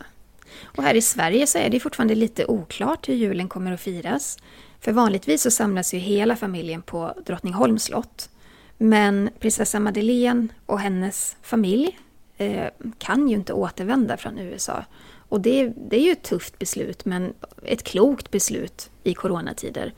[0.63, 4.39] Och här i Sverige så är det fortfarande lite oklart hur julen kommer att firas.
[4.81, 8.31] För vanligtvis så samlas ju hela familjen på Drottningholms slott.
[8.79, 11.99] Men prinsessa Madeleine och hennes familj
[12.37, 12.69] eh,
[12.99, 14.85] kan ju inte återvända från USA.
[15.29, 19.93] Och det, det är ju ett tufft beslut, men ett klokt beslut i coronatider.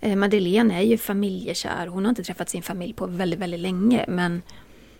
[0.00, 1.86] Eh, Madeleine är ju familjekär.
[1.86, 4.04] Hon har inte träffat sin familj på väldigt, väldigt länge.
[4.08, 4.42] Men,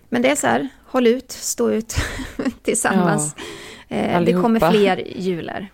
[0.09, 1.95] men det är så här, håll ut, stå ut
[2.63, 3.35] tillsammans.
[3.89, 5.69] Ja, eh, det kommer fler jular.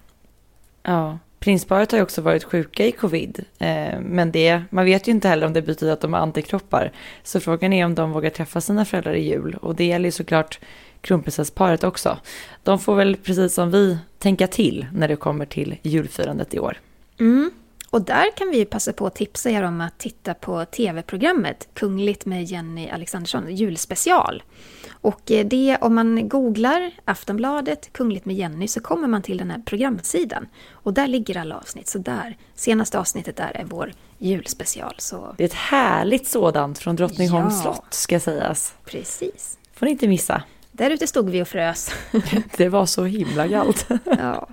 [0.82, 3.44] Ja, prinsparet har ju också varit sjuka i covid.
[3.58, 6.92] Eh, men det, man vet ju inte heller om det betyder att de har antikroppar.
[7.22, 9.54] Så frågan är om de vågar träffa sina föräldrar i jul.
[9.62, 10.60] Och det gäller ju såklart
[11.00, 12.18] kronprinsessparet också.
[12.62, 16.78] De får väl precis som vi tänka till när det kommer till julfirandet i år.
[17.20, 17.50] Mm.
[17.90, 22.26] Och där kan vi passa på att tipsa er om att titta på tv-programmet Kungligt
[22.26, 24.42] med Jenny Alexandersson, julspecial.
[24.90, 29.50] Och eh, det, om man googlar Aftonbladet Kungligt med Jenny så kommer man till den
[29.50, 30.46] här programsidan.
[30.72, 31.88] Och där ligger alla avsnitt.
[31.88, 34.94] Så där, senaste avsnittet där är vår julspecial.
[34.98, 35.34] Så...
[35.38, 37.62] Det är ett härligt sådant från Drottningholms Ja.
[37.62, 38.74] slott ska sägas.
[38.84, 39.58] Precis.
[39.74, 40.42] Får ni inte missa.
[40.72, 41.90] Där ute stod vi och frös.
[42.56, 43.86] Det var så himla kallt.
[44.04, 44.48] ja,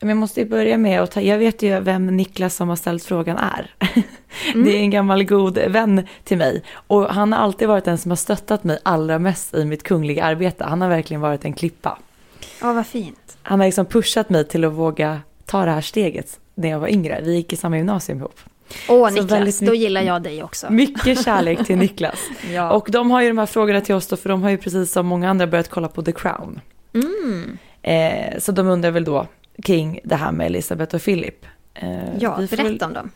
[0.00, 2.76] Men jag måste ju börja med att ta, jag vet ju vem Niklas som har
[2.76, 3.74] ställt frågan är.
[4.54, 8.10] Det är en gammal god vän till mig och han har alltid varit den som
[8.10, 10.64] har stöttat mig allra mest i mitt kungliga arbete.
[10.64, 11.98] Han har verkligen varit en klippa.
[12.60, 13.38] Ja, vad fint.
[13.42, 16.88] Han har liksom pushat mig till att våga ta det här steget när jag var
[16.88, 17.20] yngre.
[17.24, 18.40] Vi gick i samma gymnasium ihop.
[18.88, 20.72] Åh, Så Niklas, väldigt då gillar jag dig också.
[20.72, 22.18] Mycket kärlek till Niklas.
[22.52, 22.70] Ja.
[22.72, 24.92] Och de har ju de här frågorna till oss då, för de har ju precis
[24.92, 26.60] som många andra börjat kolla på The Crown.
[26.94, 27.58] Mm.
[27.82, 29.26] Eh, så de undrar väl då
[29.62, 31.46] kring det här med Elisabeth och Philip.
[31.74, 31.88] Eh,
[32.20, 33.10] Ja, berätta väl- om dem.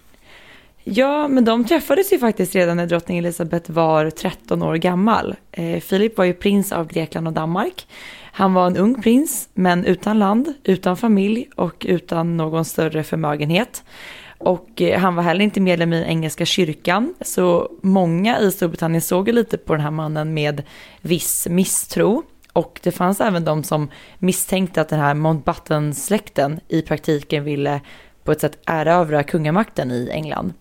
[0.86, 5.34] Ja, men de träffades ju faktiskt redan när drottning Elisabeth var 13 år gammal.
[5.52, 7.86] Eh, Philip var ju prins av Grekland och Danmark.
[8.32, 13.82] Han var en ung prins, men utan land, utan familj och utan någon större förmögenhet.
[14.44, 19.28] Och eh, han var heller inte medlem i engelska kyrkan, så många i Storbritannien såg
[19.28, 20.62] ju lite på den här mannen med
[21.00, 22.22] viss misstro.
[22.52, 27.80] Och det fanns även de som misstänkte att den här Mountbatten-släkten i praktiken ville
[28.24, 30.52] på ett sätt erövra kungamakten i England.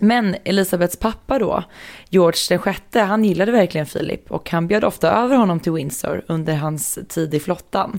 [0.00, 1.64] Men Elisabeths pappa då,
[2.08, 6.24] George den sjätte, han gillade verkligen Philip och han bjöd ofta över honom till Windsor
[6.26, 7.98] under hans tid i flottan.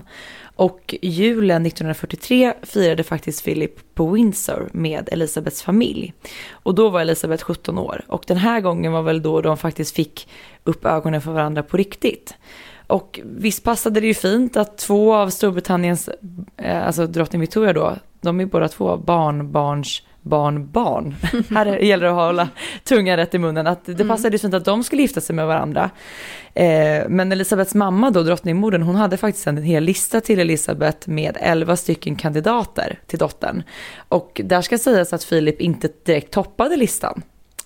[0.56, 6.14] Och julen 1943 firade faktiskt Philip på Windsor med Elisabeths familj.
[6.50, 9.96] Och då var Elisabeth 17 år och den här gången var väl då de faktiskt
[9.96, 10.28] fick
[10.64, 12.34] upp ögonen för varandra på riktigt.
[12.86, 16.10] Och visst passade det ju fint att två av Storbritanniens,
[16.56, 21.14] eh, alltså drottning Victoria då, de är båda två barnbarns barnbarn.
[21.50, 22.48] Här är- gäller det att hålla
[22.84, 23.66] tungan rätt i munnen.
[23.66, 25.90] Att det passade ju fint att de skulle gifta sig med varandra.
[26.54, 31.36] Eh, men Elisabeths mamma då, drottningmodern, hon hade faktiskt en hel lista till Elisabeth med
[31.40, 33.62] 11 stycken kandidater till dottern.
[34.08, 37.22] Och där ska sägas att Filip inte direkt toppade listan.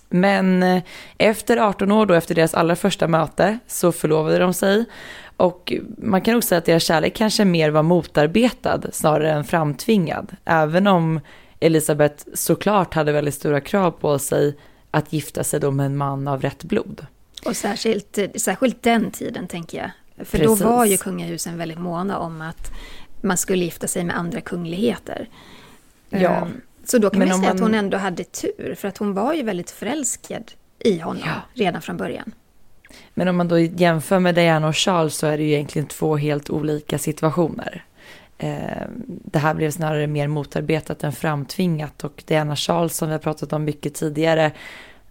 [0.09, 0.83] Men eh,
[1.17, 4.85] efter 18 år då, efter deras allra första möte, så förlovade de sig.
[5.37, 10.35] Och man kan nog säga att deras kärlek kanske mer var motarbetad snarare än framtvingad.
[10.45, 11.19] Även om
[11.59, 14.57] Elisabeth såklart hade väldigt stora krav på sig
[14.91, 17.05] att gifta sig då med en man av rätt blod.
[17.45, 19.91] Och särskilt, särskilt den tiden, tänker jag.
[20.27, 20.59] För Precis.
[20.59, 22.71] då var ju kungahusen väldigt måna om att
[23.21, 25.29] man skulle gifta sig med andra kungligheter.
[26.09, 26.29] Ja.
[26.29, 28.97] Ehm, Så då kan Men man säga att man- hon ändå hade tur, för att
[28.97, 32.31] hon var ju väldigt förälskad i honom redan från början.
[33.13, 36.17] Men om man då jämför med Diana och Charles så är det ju egentligen två
[36.17, 37.85] helt olika situationer.
[38.37, 43.19] Eh, Det här blev snarare mer motarbetat än framtvingat och Diana Charles som vi har
[43.19, 44.51] pratat om mycket tidigare,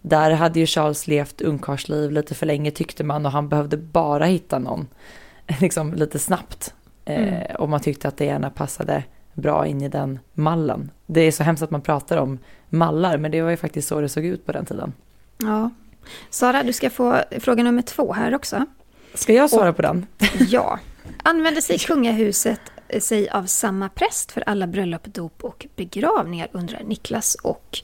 [0.01, 4.25] där hade ju Charles levt ungkarlsliv lite för länge tyckte man och han behövde bara
[4.25, 4.87] hitta någon
[5.59, 6.73] liksom lite snabbt.
[7.05, 7.55] Eh, Mm.
[7.59, 9.03] Och man tyckte att Diana passade
[9.33, 10.91] bra in i den mallen.
[11.05, 14.01] Det är så hemskt att man pratar om mallar men det var ju faktiskt så
[14.01, 14.93] det såg ut på den tiden.
[15.37, 15.69] Ja.
[16.29, 18.65] Sara, du ska få fråga nummer två här också.
[19.13, 20.05] Ska jag svara på den?
[20.49, 20.79] Ja.
[21.23, 22.61] Använder sig kungahuset
[22.99, 27.79] sig av samma präst för alla bröllop, dop och begravningar undrar Niklas och...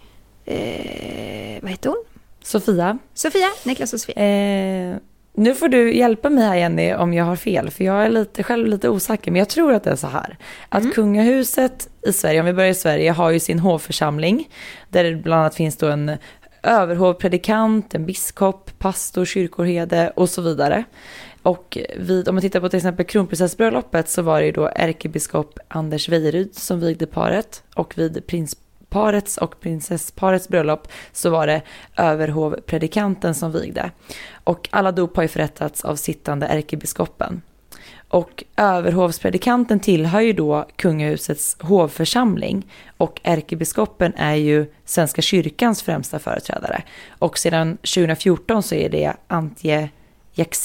[0.46, 2.04] Eh, vad heter hon?
[2.44, 2.98] Sofia?
[3.14, 4.16] Sofia, Niklas och Sofia.
[4.16, 4.98] Eh,
[5.36, 8.44] nu får du hjälpa mig här Jenny om jag har fel, för jag är lite,
[8.44, 10.38] själv lite osäker, men jag tror att det är så här.
[10.70, 14.50] Att kungahuset i Sverige, om vi börjar i Sverige, har ju sin hovförsamling,
[14.90, 16.18] där det bland annat finns då en
[16.64, 20.84] överhovpredikant, en biskop, pastor, kyrkoherde och så vidare.
[21.44, 25.60] Och vid, om man tittar på till exempel kronprinsessbröllopet så var det ju då ärkebiskop
[25.68, 31.62] Anders Weiryd som vigde paret och vid prinsparets och prinsessparets bröllop så var det
[31.98, 33.92] överhovpredikanten som vigde.
[34.44, 37.42] Och alla dop har ju förrättats av sittande ärkebiskopen.
[38.08, 46.84] Och överhovspredikanten tillhör ju då kungahusets hovförsamling och ärkebiskopen är ju Svenska kyrkans främsta företrädare.
[47.10, 49.90] Och sedan 2014 så är det Antje
[50.34, 50.56] Jak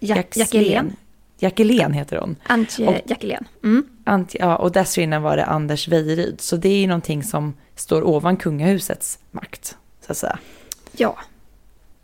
[0.00, 0.96] Jackelén.
[1.38, 2.36] Jackelén heter hon.
[2.46, 3.48] Antje Jackelén.
[3.64, 3.86] Mm.
[4.32, 6.40] Ja, och dessförinnan var det Anders Wejeryd.
[6.40, 9.76] Så det är ju någonting som står ovan kungahusets makt,
[10.06, 10.38] så att säga.
[10.92, 11.16] Ja,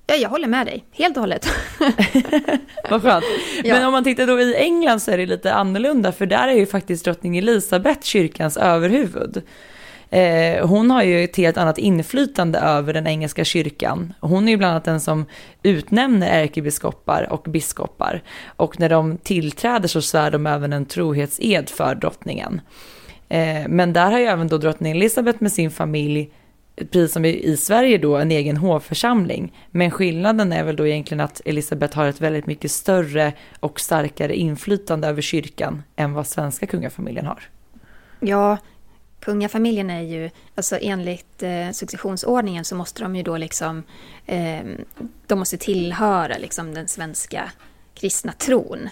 [0.08, 1.48] Ja, jag håller med dig, helt och hållet.
[2.90, 3.24] Vad skönt.
[3.64, 3.74] Ja.
[3.74, 6.52] Men om man tittar då i England så är det lite annorlunda, för där är
[6.52, 9.42] ju faktiskt drottning Elisabeth kyrkans överhuvud.
[10.10, 14.12] Eh, hon har ju ett helt annat inflytande över den engelska kyrkan.
[14.20, 15.24] Hon är ju bland annat den som
[15.62, 18.22] utnämner ärkebiskopar och biskopar.
[18.46, 22.60] Och när de tillträder så svär de även en trohetsed för drottningen.
[23.28, 26.30] Eh, men där har ju även då drottning Elizabeth med sin familj
[26.76, 29.52] precis som i Sverige då, en egen hovförsamling.
[29.70, 34.36] Men skillnaden är väl då egentligen att Elisabeth har ett väldigt mycket större och starkare
[34.36, 37.42] inflytande över kyrkan än vad svenska kungafamiljen har.
[38.20, 38.58] Ja,
[39.20, 43.82] kungafamiljen är ju, alltså enligt eh, successionsordningen så måste de ju då liksom,
[44.26, 44.60] eh,
[45.26, 47.52] de måste tillhöra liksom den svenska
[47.94, 48.88] kristna tron.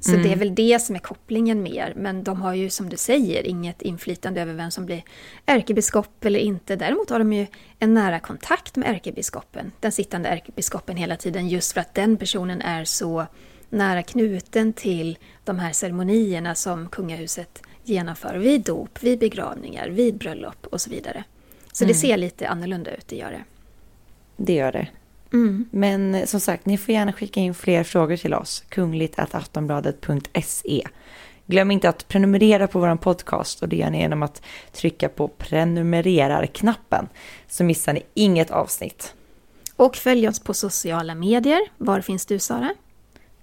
[0.00, 0.22] Så mm.
[0.22, 1.92] det är väl det som är kopplingen mer.
[1.96, 5.02] Men de har ju som du säger inget inflytande över vem som blir
[5.46, 6.76] ärkebiskop eller inte.
[6.76, 7.46] Däremot har de ju
[7.78, 12.62] en nära kontakt med ärkebiskopen, den sittande ärkebiskopen hela tiden, just för att den personen
[12.62, 13.26] är så
[13.68, 20.66] nära knuten till de här ceremonierna som kungahuset genomför vid dop, vid begravningar, vid bröllop
[20.66, 21.24] och så vidare.
[21.72, 21.92] Så mm.
[21.92, 23.44] det ser lite annorlunda ut, det gör det.
[24.36, 24.88] Det gör det.
[25.32, 25.68] Mm.
[25.70, 28.64] Men eh, som sagt, ni får gärna skicka in fler frågor till oss.
[28.68, 30.86] kungligt.aftonbladet.se.
[31.46, 35.28] Glöm inte att prenumerera på vår podcast och det gör ni genom att trycka på
[35.28, 37.08] prenumererar-knappen
[37.48, 39.14] så missar ni inget avsnitt.
[39.76, 41.60] Och följ oss på sociala medier.
[41.76, 42.74] Var finns du Sara?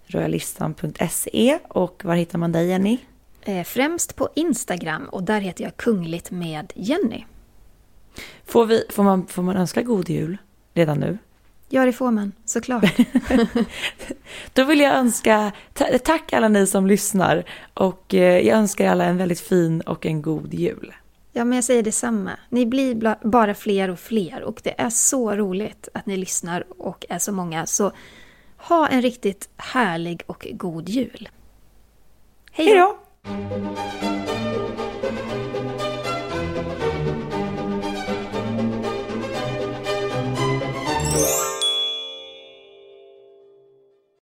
[0.06, 2.98] Royalistan.se och var hittar man dig Jenny?
[3.46, 7.26] Eh, främst på Instagram och där heter jag Kungligt med Jenny.
[8.46, 10.38] Får, vi, får, man, får man önska god jul
[10.74, 11.18] redan nu?
[11.70, 12.84] Ja, det får man, såklart.
[14.54, 15.52] Då vill jag önska,
[16.04, 20.22] tack alla ni som lyssnar och eh, jag önskar alla en väldigt fin och en
[20.22, 20.94] god jul.
[21.32, 22.32] Ja, men jag säger detsamma.
[22.50, 27.06] Ni blir bara fler och fler och det är så roligt att ni lyssnar och
[27.10, 27.66] är så många.
[27.66, 27.92] Så
[28.58, 31.30] ha en riktigt härlig och god jul.
[32.52, 33.03] Hej då!
[33.26, 34.04] Música